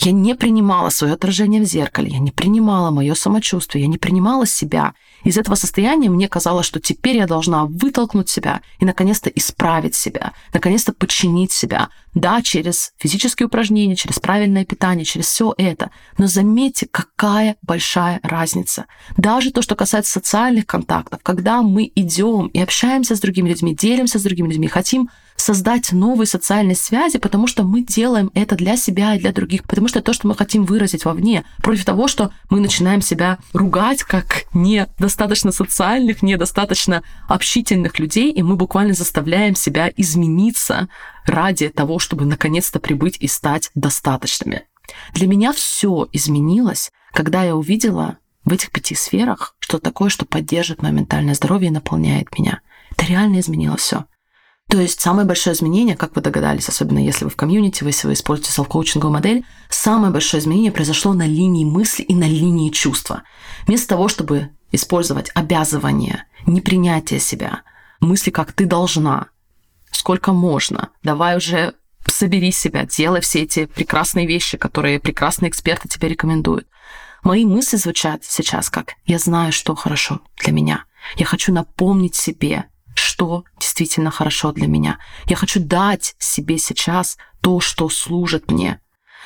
Я 0.00 0.12
не 0.12 0.34
принимала 0.34 0.90
свое 0.90 1.14
отражение 1.14 1.60
в 1.60 1.64
зеркале, 1.64 2.10
я 2.10 2.18
не 2.18 2.30
принимала 2.30 2.90
мое 2.90 3.14
самочувствие, 3.14 3.82
я 3.82 3.88
не 3.88 3.98
принимала 3.98 4.46
себя. 4.46 4.94
Из 5.24 5.36
этого 5.36 5.54
состояния 5.54 6.08
мне 6.08 6.28
казалось, 6.28 6.66
что 6.66 6.80
теперь 6.80 7.16
я 7.16 7.26
должна 7.26 7.66
вытолкнуть 7.66 8.28
себя 8.28 8.62
и 8.78 8.84
наконец-то 8.84 9.28
исправить 9.30 9.94
себя, 9.94 10.32
наконец-то 10.52 10.92
подчинить 10.92 11.52
себя. 11.52 11.90
Да, 12.14 12.42
через 12.42 12.92
физические 12.98 13.46
упражнения, 13.46 13.94
через 13.94 14.18
правильное 14.18 14.64
питание, 14.64 15.04
через 15.04 15.26
все 15.26 15.54
это. 15.56 15.90
Но 16.18 16.26
заметьте, 16.26 16.88
какая 16.90 17.56
большая 17.62 18.20
разница. 18.22 18.86
Даже 19.16 19.52
то, 19.52 19.62
что 19.62 19.76
касается 19.76 20.12
социальных 20.12 20.66
контактов, 20.66 21.20
когда 21.22 21.62
мы 21.62 21.90
идем 21.94 22.46
и 22.48 22.60
общаемся 22.60 23.14
с 23.14 23.20
другими 23.20 23.48
людьми, 23.50 23.74
делимся 23.74 24.18
с 24.18 24.22
другими 24.22 24.48
людьми, 24.48 24.66
хотим 24.66 25.08
создать 25.40 25.92
новые 25.92 26.26
социальные 26.26 26.76
связи, 26.76 27.18
потому 27.18 27.46
что 27.46 27.62
мы 27.62 27.82
делаем 27.82 28.30
это 28.34 28.56
для 28.56 28.76
себя 28.76 29.14
и 29.14 29.18
для 29.18 29.32
других, 29.32 29.64
потому 29.64 29.88
что 29.88 30.02
то, 30.02 30.12
что 30.12 30.28
мы 30.28 30.34
хотим 30.34 30.64
выразить 30.64 31.04
вовне, 31.04 31.44
против 31.62 31.84
того, 31.84 32.08
что 32.08 32.30
мы 32.48 32.60
начинаем 32.60 33.00
себя 33.00 33.38
ругать 33.52 34.02
как 34.02 34.44
недостаточно 34.52 35.52
социальных, 35.52 36.22
недостаточно 36.22 37.02
общительных 37.28 37.98
людей, 37.98 38.32
и 38.32 38.42
мы 38.42 38.56
буквально 38.56 38.94
заставляем 38.94 39.54
себя 39.54 39.90
измениться 39.96 40.88
ради 41.26 41.68
того, 41.68 41.98
чтобы 41.98 42.24
наконец-то 42.24 42.80
прибыть 42.80 43.16
и 43.20 43.28
стать 43.28 43.70
достаточными. 43.74 44.64
Для 45.14 45.26
меня 45.26 45.52
все 45.52 46.08
изменилось, 46.12 46.90
когда 47.12 47.44
я 47.44 47.56
увидела 47.56 48.18
в 48.44 48.52
этих 48.52 48.70
пяти 48.70 48.94
сферах 48.94 49.54
что 49.70 49.78
такое, 49.78 50.08
что 50.08 50.24
поддерживает 50.24 50.82
мое 50.82 50.90
ментальное 50.90 51.34
здоровье 51.34 51.68
и 51.68 51.72
наполняет 51.72 52.36
меня. 52.36 52.60
Это 52.90 53.04
реально 53.04 53.38
изменило 53.38 53.76
все. 53.76 54.06
То 54.70 54.80
есть 54.80 55.00
самое 55.00 55.26
большое 55.26 55.56
изменение, 55.56 55.96
как 55.96 56.14
вы 56.14 56.22
догадались, 56.22 56.68
особенно 56.68 57.04
если 57.04 57.24
вы 57.24 57.30
в 57.30 57.36
комьюнити, 57.36 57.82
если 57.82 58.06
вы 58.06 58.12
используете 58.12 58.52
селф-коучинговую 58.52 59.10
модель, 59.10 59.44
самое 59.68 60.12
большое 60.12 60.40
изменение 60.40 60.70
произошло 60.70 61.12
на 61.12 61.26
линии 61.26 61.64
мысли 61.64 62.04
и 62.04 62.14
на 62.14 62.28
линии 62.28 62.70
чувства. 62.70 63.24
Вместо 63.66 63.88
того, 63.88 64.06
чтобы 64.06 64.50
использовать 64.70 65.32
обязывание, 65.34 66.24
непринятие 66.46 67.18
себя, 67.18 67.62
мысли 67.98 68.30
как 68.30 68.52
«ты 68.52 68.64
должна», 68.64 69.26
«сколько 69.90 70.32
можно», 70.32 70.90
«давай 71.02 71.36
уже 71.36 71.74
собери 72.06 72.52
себя, 72.52 72.84
делай 72.84 73.20
все 73.22 73.40
эти 73.42 73.66
прекрасные 73.66 74.28
вещи, 74.28 74.56
которые 74.56 75.00
прекрасные 75.00 75.50
эксперты 75.50 75.88
тебе 75.88 76.08
рекомендуют». 76.08 76.68
Мои 77.24 77.44
мысли 77.44 77.76
звучат 77.76 78.22
сейчас 78.22 78.70
как 78.70 78.94
«я 79.04 79.18
знаю, 79.18 79.52
что 79.52 79.74
хорошо 79.74 80.20
для 80.36 80.52
меня». 80.52 80.84
Я 81.16 81.26
хочу 81.26 81.52
напомнить 81.52 82.14
себе, 82.14 82.66
что 82.94 83.44
действительно 83.58 84.10
хорошо 84.10 84.52
для 84.52 84.66
меня. 84.66 84.98
Я 85.26 85.36
хочу 85.36 85.60
дать 85.60 86.14
себе 86.18 86.58
сейчас 86.58 87.16
то, 87.40 87.60
что 87.60 87.88
служит 87.88 88.50
мне. 88.50 88.80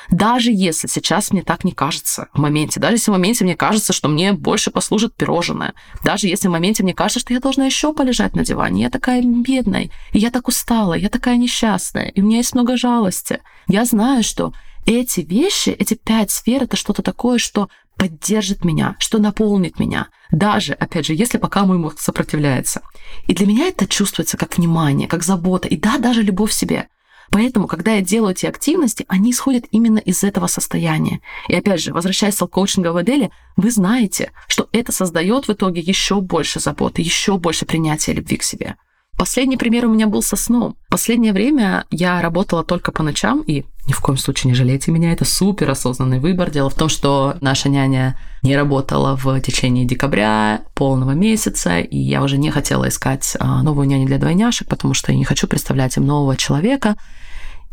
Даже 0.09 0.51
если 0.51 0.87
сейчас 0.87 1.31
мне 1.31 1.41
так 1.41 1.63
не 1.63 1.71
кажется 1.71 2.27
в 2.33 2.39
моменте, 2.39 2.79
даже 2.79 2.95
если 2.95 3.09
в 3.09 3.13
моменте 3.13 3.43
мне 3.43 3.55
кажется, 3.55 3.93
что 3.93 4.07
мне 4.07 4.33
больше 4.33 4.71
послужит 4.71 5.15
пирожное, 5.15 5.73
даже 6.03 6.27
если 6.27 6.47
в 6.47 6.51
моменте 6.51 6.83
мне 6.83 6.93
кажется, 6.93 7.19
что 7.19 7.33
я 7.33 7.39
должна 7.39 7.65
еще 7.65 7.93
полежать 7.93 8.35
на 8.35 8.43
диване, 8.43 8.83
я 8.83 8.89
такая 8.89 9.21
бедная, 9.23 9.89
и 10.11 10.19
я 10.19 10.29
так 10.29 10.47
устала, 10.47 10.93
я 10.93 11.09
такая 11.09 11.37
несчастная, 11.37 12.09
и 12.09 12.21
у 12.21 12.25
меня 12.25 12.37
есть 12.37 12.53
много 12.53 12.77
жалости. 12.77 13.39
Я 13.67 13.85
знаю, 13.85 14.23
что 14.23 14.53
эти 14.85 15.21
вещи, 15.21 15.69
эти 15.69 15.95
пять 15.95 16.29
сфер, 16.29 16.63
это 16.63 16.77
что-то 16.77 17.01
такое, 17.01 17.39
что 17.39 17.69
поддержит 17.97 18.65
меня, 18.65 18.95
что 18.99 19.17
наполнит 19.17 19.79
меня, 19.79 20.07
даже, 20.31 20.73
опять 20.73 21.05
же, 21.05 21.13
если 21.13 21.37
пока 21.37 21.65
мой 21.65 21.77
мозг 21.77 21.99
сопротивляется. 21.99 22.81
И 23.27 23.33
для 23.33 23.45
меня 23.45 23.67
это 23.67 23.87
чувствуется 23.87 24.37
как 24.37 24.57
внимание, 24.57 25.07
как 25.07 25.23
забота, 25.23 25.67
и 25.67 25.77
да, 25.77 25.97
даже 25.97 26.21
любовь 26.21 26.51
к 26.51 26.53
себе. 26.53 26.87
Поэтому, 27.31 27.67
когда 27.67 27.93
я 27.93 28.01
делаю 28.01 28.31
эти 28.31 28.45
активности, 28.45 29.05
они 29.07 29.31
исходят 29.31 29.65
именно 29.71 29.97
из 29.97 30.23
этого 30.23 30.47
состояния. 30.47 31.21
И 31.47 31.55
опять 31.55 31.81
же, 31.81 31.93
возвращаясь 31.93 32.35
к 32.35 32.45
коучинговой 32.47 33.01
модели, 33.01 33.31
вы 33.55 33.71
знаете, 33.71 34.31
что 34.47 34.69
это 34.71 34.91
создает 34.91 35.47
в 35.47 35.51
итоге 35.51 35.81
еще 35.81 36.21
больше 36.21 36.59
заботы, 36.59 37.01
еще 37.01 37.37
больше 37.37 37.65
принятия 37.65 38.13
любви 38.13 38.37
к 38.37 38.43
себе. 38.43 38.75
Последний 39.17 39.57
пример 39.57 39.85
у 39.85 39.93
меня 39.93 40.07
был 40.07 40.21
со 40.21 40.35
сном. 40.35 40.77
Последнее 40.89 41.31
время 41.31 41.85
я 41.89 42.21
работала 42.21 42.63
только 42.63 42.91
по 42.91 43.01
ночам, 43.01 43.41
и 43.41 43.63
ни 43.87 43.93
в 43.93 43.99
коем 43.99 44.17
случае 44.17 44.51
не 44.51 44.55
жалейте 44.55 44.91
меня, 44.91 45.13
это 45.13 45.25
супер 45.25 45.69
осознанный 45.69 46.19
выбор. 46.19 46.49
Дело 46.49 46.69
в 46.69 46.75
том, 46.75 46.89
что 46.89 47.35
наша 47.41 47.69
няня 47.69 48.19
не 48.41 48.55
работала 48.55 49.15
в 49.15 49.39
течение 49.41 49.85
декабря, 49.85 50.61
полного 50.73 51.11
месяца, 51.11 51.79
и 51.79 51.97
я 51.97 52.23
уже 52.23 52.37
не 52.37 52.49
хотела 52.49 52.87
искать 52.87 53.35
а, 53.39 53.61
новую 53.61 53.87
няню 53.87 54.07
для 54.07 54.17
двойняшек, 54.17 54.67
потому 54.67 54.93
что 54.93 55.11
я 55.11 55.17
не 55.17 55.23
хочу 55.23 55.47
представлять 55.47 55.97
им 55.97 56.07
нового 56.07 56.35
человека. 56.35 56.95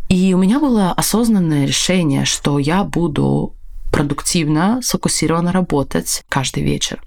И 0.08 0.34
у 0.34 0.38
меня 0.38 0.60
было 0.60 0.92
осознанное 0.92 1.66
решение, 1.66 2.26
что 2.26 2.58
я 2.58 2.84
буду 2.84 3.54
продуктивно, 3.90 4.80
сфокусированно 4.82 5.52
работать 5.52 6.24
каждый 6.28 6.62
вечер. 6.62 7.02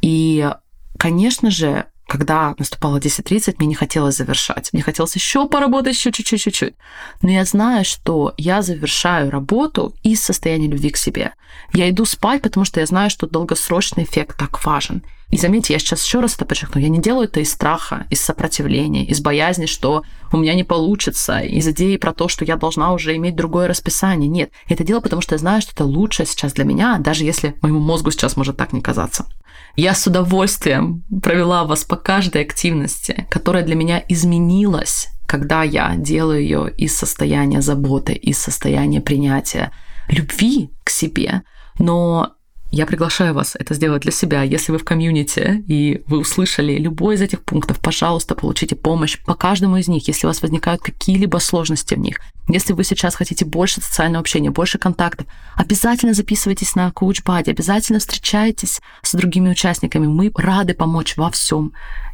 И, 0.00 0.48
конечно 0.96 1.50
же, 1.50 1.86
когда 2.08 2.54
наступало 2.58 2.98
10.30, 2.98 3.56
мне 3.58 3.68
не 3.68 3.74
хотелось 3.74 4.16
завершать. 4.16 4.70
Мне 4.72 4.82
хотелось 4.82 5.14
еще 5.14 5.46
поработать, 5.46 5.94
еще 5.94 6.10
чуть-чуть, 6.10 6.40
чуть-чуть. 6.40 6.74
Но 7.20 7.30
я 7.30 7.44
знаю, 7.44 7.84
что 7.84 8.32
я 8.38 8.62
завершаю 8.62 9.30
работу 9.30 9.94
из 10.02 10.22
состояния 10.22 10.68
любви 10.68 10.88
к 10.88 10.96
себе. 10.96 11.34
Я 11.74 11.90
иду 11.90 12.06
спать, 12.06 12.40
потому 12.40 12.64
что 12.64 12.80
я 12.80 12.86
знаю, 12.86 13.10
что 13.10 13.26
долгосрочный 13.26 14.04
эффект 14.04 14.38
так 14.38 14.64
важен. 14.64 15.02
И 15.30 15.36
заметьте, 15.36 15.74
я 15.74 15.78
сейчас 15.78 16.02
еще 16.02 16.20
раз 16.20 16.36
это 16.36 16.46
подчеркну, 16.46 16.80
я 16.80 16.88
не 16.88 17.02
делаю 17.02 17.28
это 17.28 17.40
из 17.40 17.52
страха, 17.52 18.06
из 18.08 18.22
сопротивления, 18.22 19.04
из 19.04 19.20
боязни, 19.20 19.66
что 19.66 20.02
у 20.32 20.38
меня 20.38 20.54
не 20.54 20.64
получится, 20.64 21.40
из 21.40 21.68
идеи 21.68 21.98
про 21.98 22.14
то, 22.14 22.28
что 22.28 22.46
я 22.46 22.56
должна 22.56 22.94
уже 22.94 23.14
иметь 23.16 23.36
другое 23.36 23.68
расписание. 23.68 24.30
Нет, 24.30 24.50
это 24.70 24.84
делаю, 24.84 25.02
потому 25.02 25.20
что 25.20 25.34
я 25.34 25.38
знаю, 25.38 25.60
что 25.60 25.72
это 25.72 25.84
лучшее 25.84 26.24
сейчас 26.24 26.54
для 26.54 26.64
меня, 26.64 26.96
даже 26.98 27.24
если 27.24 27.54
моему 27.60 27.80
мозгу 27.80 28.10
сейчас 28.10 28.38
может 28.38 28.56
так 28.56 28.72
не 28.72 28.80
казаться. 28.80 29.26
Я 29.76 29.94
с 29.94 30.06
удовольствием 30.06 31.04
провела 31.22 31.64
вас 31.64 31.84
по 31.84 31.96
каждой 31.96 32.42
активности, 32.42 33.26
которая 33.30 33.64
для 33.64 33.74
меня 33.74 34.02
изменилась, 34.08 35.08
когда 35.26 35.62
я 35.62 35.94
делаю 35.96 36.40
ее 36.40 36.74
из 36.76 36.96
состояния 36.96 37.60
заботы, 37.60 38.12
из 38.12 38.38
состояния 38.38 39.00
принятия 39.00 39.72
любви 40.08 40.70
к 40.84 40.90
себе. 40.90 41.42
Но 41.78 42.34
я 42.70 42.84
приглашаю 42.84 43.32
вас 43.32 43.56
это 43.58 43.74
сделать 43.74 44.02
для 44.02 44.12
себя. 44.12 44.42
Если 44.42 44.72
вы 44.72 44.78
в 44.78 44.84
комьюнити 44.84 45.64
и 45.66 46.02
вы 46.06 46.18
услышали 46.18 46.76
любой 46.76 47.14
из 47.14 47.22
этих 47.22 47.42
пунктов, 47.42 47.80
пожалуйста, 47.80 48.34
получите 48.34 48.76
помощь 48.76 49.18
по 49.24 49.34
каждому 49.34 49.78
из 49.78 49.88
них, 49.88 50.06
если 50.06 50.26
у 50.26 50.30
вас 50.30 50.42
возникают 50.42 50.82
какие-либо 50.82 51.38
сложности 51.38 51.94
в 51.94 51.98
них. 51.98 52.20
Если 52.48 52.74
вы 52.74 52.84
сейчас 52.84 53.14
хотите 53.14 53.44
больше 53.44 53.80
социального 53.80 54.20
общения, 54.20 54.50
больше 54.50 54.78
контактов, 54.78 55.26
обязательно 55.54 56.14
записывайтесь 56.14 56.74
на 56.74 56.88
CoachBuddy, 56.88 57.50
обязательно 57.50 57.98
встречайтесь 57.98 58.80
с 59.02 59.14
другими 59.14 59.50
участниками. 59.50 60.06
Мы 60.06 60.30
рады 60.34 60.74
помочь 60.74 61.16
во 61.16 61.30
всем. 61.30 61.72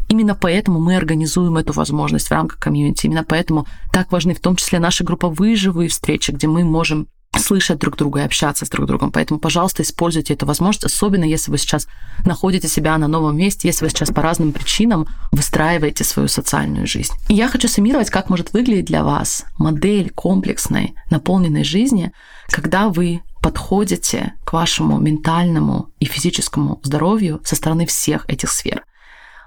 Именно 0.09 0.35
поэтому 0.35 0.81
мы 0.81 0.97
организуем 0.97 1.57
эту 1.57 1.73
возможность 1.73 2.29
в 2.29 2.33
рамках 2.33 2.59
комьюнити. 2.59 3.07
Именно 3.07 3.25
поэтому 3.25 3.67
так 3.93 4.13
важны 4.13 4.35
в 4.35 4.41
том 4.41 4.57
числе 4.57 4.79
наши 4.79 5.03
групповые 5.03 5.57
живые 5.57 5.89
встречи, 5.89 6.31
где 6.31 6.47
мы 6.47 6.63
можем 6.65 7.09
слышать 7.39 7.79
друг 7.79 7.97
друга 7.97 8.21
и 8.21 8.25
общаться 8.25 8.65
с 8.65 8.69
друг 8.69 8.87
другом. 8.87 9.11
Поэтому, 9.13 9.41
пожалуйста, 9.41 9.83
используйте 9.83 10.35
эту 10.35 10.47
возможность, 10.47 10.85
особенно 10.85 11.25
если 11.25 11.51
вы 11.51 11.59
сейчас 11.59 11.87
находите 12.25 12.69
себя 12.69 12.97
на 12.99 13.09
новом 13.09 13.37
месте, 13.37 13.69
если 13.69 13.85
вы 13.85 13.91
сейчас 13.91 14.11
по 14.11 14.23
разным 14.23 14.53
причинам 14.53 15.07
выстраиваете 15.33 16.05
свою 16.05 16.29
социальную 16.29 16.87
жизнь. 16.87 17.13
И 17.29 17.35
я 17.35 17.49
хочу 17.49 17.69
суммировать, 17.69 18.11
как 18.11 18.31
может 18.31 18.53
выглядеть 18.53 18.87
для 18.87 19.05
вас 19.05 19.45
модель 19.59 20.11
комплексной, 20.11 20.95
наполненной 21.11 21.65
жизни, 21.65 22.13
когда 22.49 22.89
вы 22.89 23.23
подходите 23.43 24.35
к 24.45 24.53
вашему 24.53 24.99
ментальному 24.99 25.91
и 25.99 26.07
физическому 26.07 26.81
здоровью 26.83 27.41
со 27.45 27.57
стороны 27.57 27.85
всех 27.87 28.29
этих 28.29 28.51
сфер. 28.51 28.85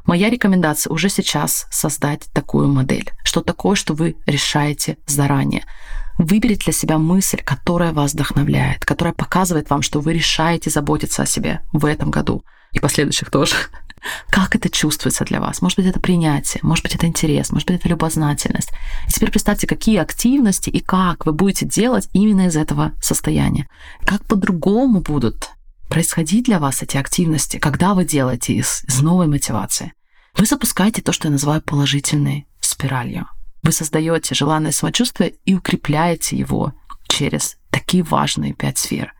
Моя 0.05 0.29
рекомендация 0.29 0.91
уже 0.91 1.09
сейчас 1.09 1.67
создать 1.69 2.27
такую 2.33 2.69
модель. 2.69 3.11
Что 3.23 3.41
такое, 3.41 3.75
что 3.75 3.93
вы 3.93 4.15
решаете 4.25 4.97
заранее. 5.05 5.65
Выберите 6.17 6.65
для 6.65 6.73
себя 6.73 6.97
мысль, 6.97 7.41
которая 7.43 7.93
вас 7.93 8.13
вдохновляет, 8.13 8.85
которая 8.85 9.13
показывает 9.13 9.69
вам, 9.69 9.81
что 9.81 9.99
вы 9.99 10.13
решаете 10.13 10.69
заботиться 10.69 11.23
о 11.23 11.27
себе 11.27 11.61
в 11.71 11.85
этом 11.85 12.09
году 12.09 12.43
и 12.71 12.79
последующих 12.79 13.29
тоже. 13.29 13.55
Как 14.29 14.55
это 14.55 14.69
чувствуется 14.69 15.25
для 15.25 15.39
вас? 15.39 15.61
Может 15.61 15.77
быть, 15.77 15.87
это 15.87 15.99
принятие, 15.99 16.59
может 16.63 16.83
быть, 16.83 16.95
это 16.95 17.05
интерес, 17.05 17.51
может 17.51 17.67
быть, 17.67 17.79
это 17.79 17.89
любознательность. 17.89 18.71
И 19.07 19.11
теперь 19.11 19.31
представьте, 19.31 19.67
какие 19.67 19.97
активности 19.97 20.69
и 20.69 20.79
как 20.79 21.25
вы 21.25 21.33
будете 21.33 21.65
делать 21.65 22.09
именно 22.13 22.47
из 22.47 22.55
этого 22.55 22.93
состояния. 23.01 23.67
Как 24.05 24.23
по-другому 24.25 25.01
будут 25.01 25.51
происходить 25.87 26.45
для 26.45 26.59
вас 26.59 26.81
эти 26.81 26.97
активности, 26.97 27.57
когда 27.57 27.93
вы 27.93 28.05
делаете 28.05 28.53
из, 28.53 28.83
из 28.85 29.01
новой 29.01 29.27
мотивации. 29.27 29.93
Вы 30.35 30.45
запускаете 30.45 31.01
то, 31.01 31.11
что 31.11 31.27
я 31.27 31.31
называю 31.31 31.61
положительной 31.61 32.47
спиралью. 32.59 33.27
Вы 33.67 33.73
создаете 33.73 34.33
желанное 34.33 34.71
самочувствие 34.71 35.33
и 35.43 35.53
укрепляете 35.53 36.37
его 36.37 36.71
через 37.09 37.57
такие 37.69 38.01
важные 38.01 38.53
пять 38.53 38.77
сфер. 38.77 39.13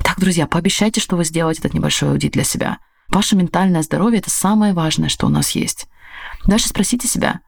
Итак, 0.00 0.20
друзья, 0.20 0.46
пообещайте, 0.46 1.00
что 1.00 1.16
вы 1.16 1.24
сделаете 1.24 1.60
этот 1.60 1.72
небольшой 1.72 2.10
аудит 2.10 2.32
для 2.32 2.44
себя. 2.44 2.76
Ваше 3.08 3.36
ментальное 3.36 3.82
здоровье– 3.82 4.18
это 4.20 4.28
самое 4.28 4.74
важное, 4.74 5.08
что 5.08 5.24
у 5.24 5.30
нас 5.30 5.52
есть. 5.52 5.86
Дальше 6.44 6.68
спросите 6.68 7.08
себя, 7.08 7.40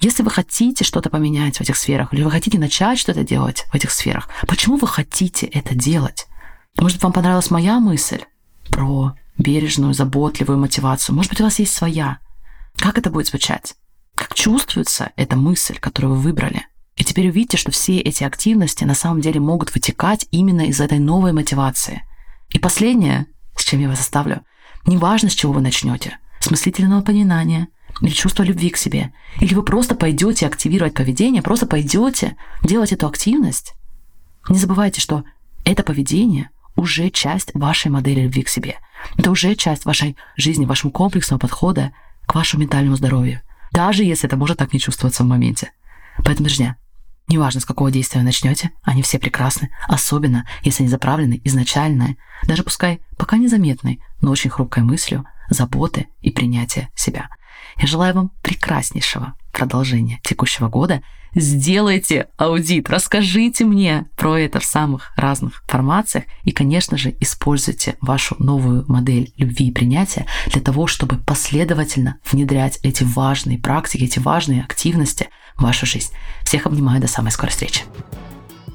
Если 0.00 0.24
вы 0.24 0.30
хотите 0.32 0.82
что-то 0.82 1.08
поменять 1.08 1.58
в 1.58 1.60
этих 1.60 1.76
сферах, 1.76 2.12
или 2.12 2.24
вы 2.24 2.32
хотите 2.32 2.58
начать 2.58 2.98
что-то 2.98 3.22
делать 3.22 3.66
в 3.70 3.74
этих 3.76 3.92
сферах, 3.92 4.28
почему 4.48 4.76
вы 4.76 4.88
хотите 4.88 5.46
это 5.46 5.76
делать? 5.76 6.26
Может, 6.80 7.00
вам 7.00 7.12
понравилась 7.12 7.52
моя 7.52 7.78
мысль 7.78 8.22
про 8.70 9.14
бережную, 9.38 9.94
заботливую 9.94 10.58
мотивацию? 10.58 11.14
Может 11.14 11.30
быть, 11.30 11.40
у 11.40 11.44
вас 11.44 11.60
есть 11.60 11.74
своя? 11.74 12.18
Как 12.76 12.98
это 12.98 13.08
будет 13.08 13.28
звучать? 13.28 13.76
Как 14.14 14.34
чувствуется 14.34 15.12
эта 15.16 15.36
мысль, 15.36 15.78
которую 15.78 16.14
вы 16.14 16.20
выбрали? 16.20 16.66
И 16.96 17.04
теперь 17.04 17.28
увидите, 17.28 17.56
что 17.56 17.70
все 17.70 17.98
эти 17.98 18.24
активности 18.24 18.84
на 18.84 18.94
самом 18.94 19.20
деле 19.20 19.40
могут 19.40 19.74
вытекать 19.74 20.26
именно 20.30 20.62
из 20.62 20.80
этой 20.80 20.98
новой 20.98 21.32
мотивации. 21.32 22.02
И 22.50 22.58
последнее, 22.58 23.26
с 23.56 23.64
чем 23.64 23.80
я 23.80 23.88
вас 23.88 24.00
оставлю, 24.00 24.42
неважно, 24.86 25.30
с 25.30 25.34
чего 25.34 25.52
вы 25.52 25.60
начнете, 25.60 26.18
с 26.40 26.50
мыслительного 26.50 27.02
понимания 27.02 27.68
или 28.00 28.10
чувства 28.10 28.42
любви 28.42 28.70
к 28.70 28.76
себе, 28.76 29.12
или 29.40 29.54
вы 29.54 29.62
просто 29.62 29.94
пойдете 29.94 30.46
активировать 30.46 30.94
поведение, 30.94 31.42
просто 31.42 31.66
пойдете 31.66 32.36
делать 32.62 32.92
эту 32.92 33.06
активность, 33.06 33.74
не 34.48 34.58
забывайте, 34.58 35.00
что 35.00 35.24
это 35.64 35.82
поведение 35.82 36.50
уже 36.76 37.10
часть 37.10 37.50
вашей 37.54 37.90
модели 37.90 38.22
любви 38.22 38.42
к 38.42 38.48
себе. 38.48 38.76
Это 39.16 39.30
уже 39.30 39.54
часть 39.54 39.84
вашей 39.84 40.16
жизни, 40.36 40.64
вашего 40.64 40.90
комплексного 40.90 41.38
подхода 41.38 41.92
к 42.26 42.34
вашему 42.34 42.62
ментальному 42.62 42.96
здоровью. 42.96 43.40
Даже 43.72 44.04
если 44.04 44.26
это 44.26 44.36
может 44.36 44.58
так 44.58 44.72
не 44.72 44.80
чувствоваться 44.80 45.22
в 45.22 45.26
моменте. 45.26 45.72
Поэтому, 46.24 46.48
друзья, 46.48 46.76
неважно, 47.28 47.60
с 47.60 47.64
какого 47.64 47.90
действия 47.90 48.20
вы 48.20 48.26
начнете, 48.26 48.70
они 48.82 49.02
все 49.02 49.18
прекрасны, 49.18 49.70
особенно 49.88 50.46
если 50.62 50.82
они 50.82 50.90
заправлены 50.90 51.40
изначально, 51.44 52.16
даже 52.44 52.62
пускай 52.62 53.00
пока 53.16 53.36
незаметной, 53.36 54.00
но 54.20 54.30
очень 54.30 54.50
хрупкой 54.50 54.82
мыслью, 54.82 55.24
заботы 55.48 56.08
и 56.20 56.30
принятия 56.30 56.90
себя. 56.94 57.28
Я 57.80 57.86
желаю 57.86 58.14
вам 58.14 58.30
прекраснейшего 58.42 59.34
продолжения 59.52 60.20
текущего 60.22 60.68
года. 60.68 61.02
Сделайте 61.34 62.26
аудит, 62.36 62.90
расскажите 62.90 63.64
мне 63.64 64.06
про 64.16 64.38
это 64.38 64.60
в 64.60 64.64
самых 64.64 65.12
разных 65.16 65.62
формациях 65.66 66.24
и, 66.42 66.50
конечно 66.50 66.98
же, 66.98 67.14
используйте 67.20 67.96
вашу 68.00 68.36
новую 68.38 68.84
модель 68.88 69.32
любви 69.36 69.68
и 69.68 69.72
принятия 69.72 70.26
для 70.46 70.60
того, 70.60 70.88
чтобы 70.88 71.16
последовательно 71.16 72.18
внедрять 72.30 72.80
эти 72.82 73.04
важные 73.04 73.58
практики, 73.58 74.04
эти 74.04 74.18
важные 74.18 74.62
активности 74.62 75.28
в 75.56 75.62
вашу 75.62 75.86
жизнь. 75.86 76.12
Всех 76.42 76.66
обнимаю, 76.66 77.00
до 77.00 77.06
самой 77.06 77.30
скорой 77.30 77.50
встречи. 77.50 77.84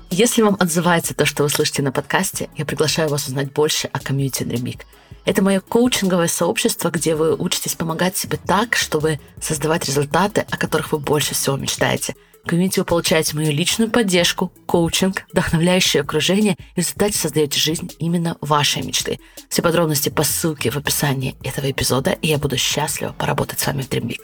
Если 0.09 0.41
вам 0.41 0.55
отзывается 0.59 1.13
то, 1.13 1.25
что 1.25 1.43
вы 1.43 1.49
слышите 1.49 1.81
на 1.81 1.91
подкасте, 1.91 2.49
я 2.55 2.65
приглашаю 2.65 3.09
вас 3.09 3.27
узнать 3.27 3.51
больше 3.51 3.89
о 3.91 3.99
комьюнити 3.99 4.43
Dream 4.43 4.79
Это 5.25 5.43
мое 5.43 5.59
коучинговое 5.59 6.27
сообщество, 6.27 6.89
где 6.89 7.15
вы 7.15 7.35
учитесь 7.35 7.75
помогать 7.75 8.15
себе 8.15 8.37
так, 8.37 8.75
чтобы 8.75 9.19
создавать 9.41 9.85
результаты, 9.85 10.45
о 10.49 10.57
которых 10.57 10.91
вы 10.91 10.99
больше 10.99 11.33
всего 11.33 11.57
мечтаете. 11.57 12.15
В 12.45 12.47
комьюнити 12.47 12.77
вы 12.77 12.85
получаете 12.85 13.35
мою 13.35 13.51
личную 13.51 13.89
поддержку, 13.89 14.53
коучинг, 14.67 15.25
вдохновляющее 15.31 16.01
окружение 16.01 16.53
и 16.53 16.75
в 16.75 16.77
результате 16.77 17.17
создаете 17.17 17.59
жизнь 17.59 17.89
именно 17.97 18.37
вашей 18.39 18.83
мечты. 18.83 19.19
Все 19.49 19.63
подробности 19.63 20.09
по 20.09 20.23
ссылке 20.23 20.69
в 20.69 20.77
описании 20.77 21.35
этого 21.43 21.69
эпизода, 21.71 22.11
и 22.11 22.27
я 22.27 22.37
буду 22.37 22.55
счастлива 22.55 23.13
поработать 23.13 23.59
с 23.59 23.65
вами 23.65 23.81
в 23.81 23.89
Dream 23.89 24.15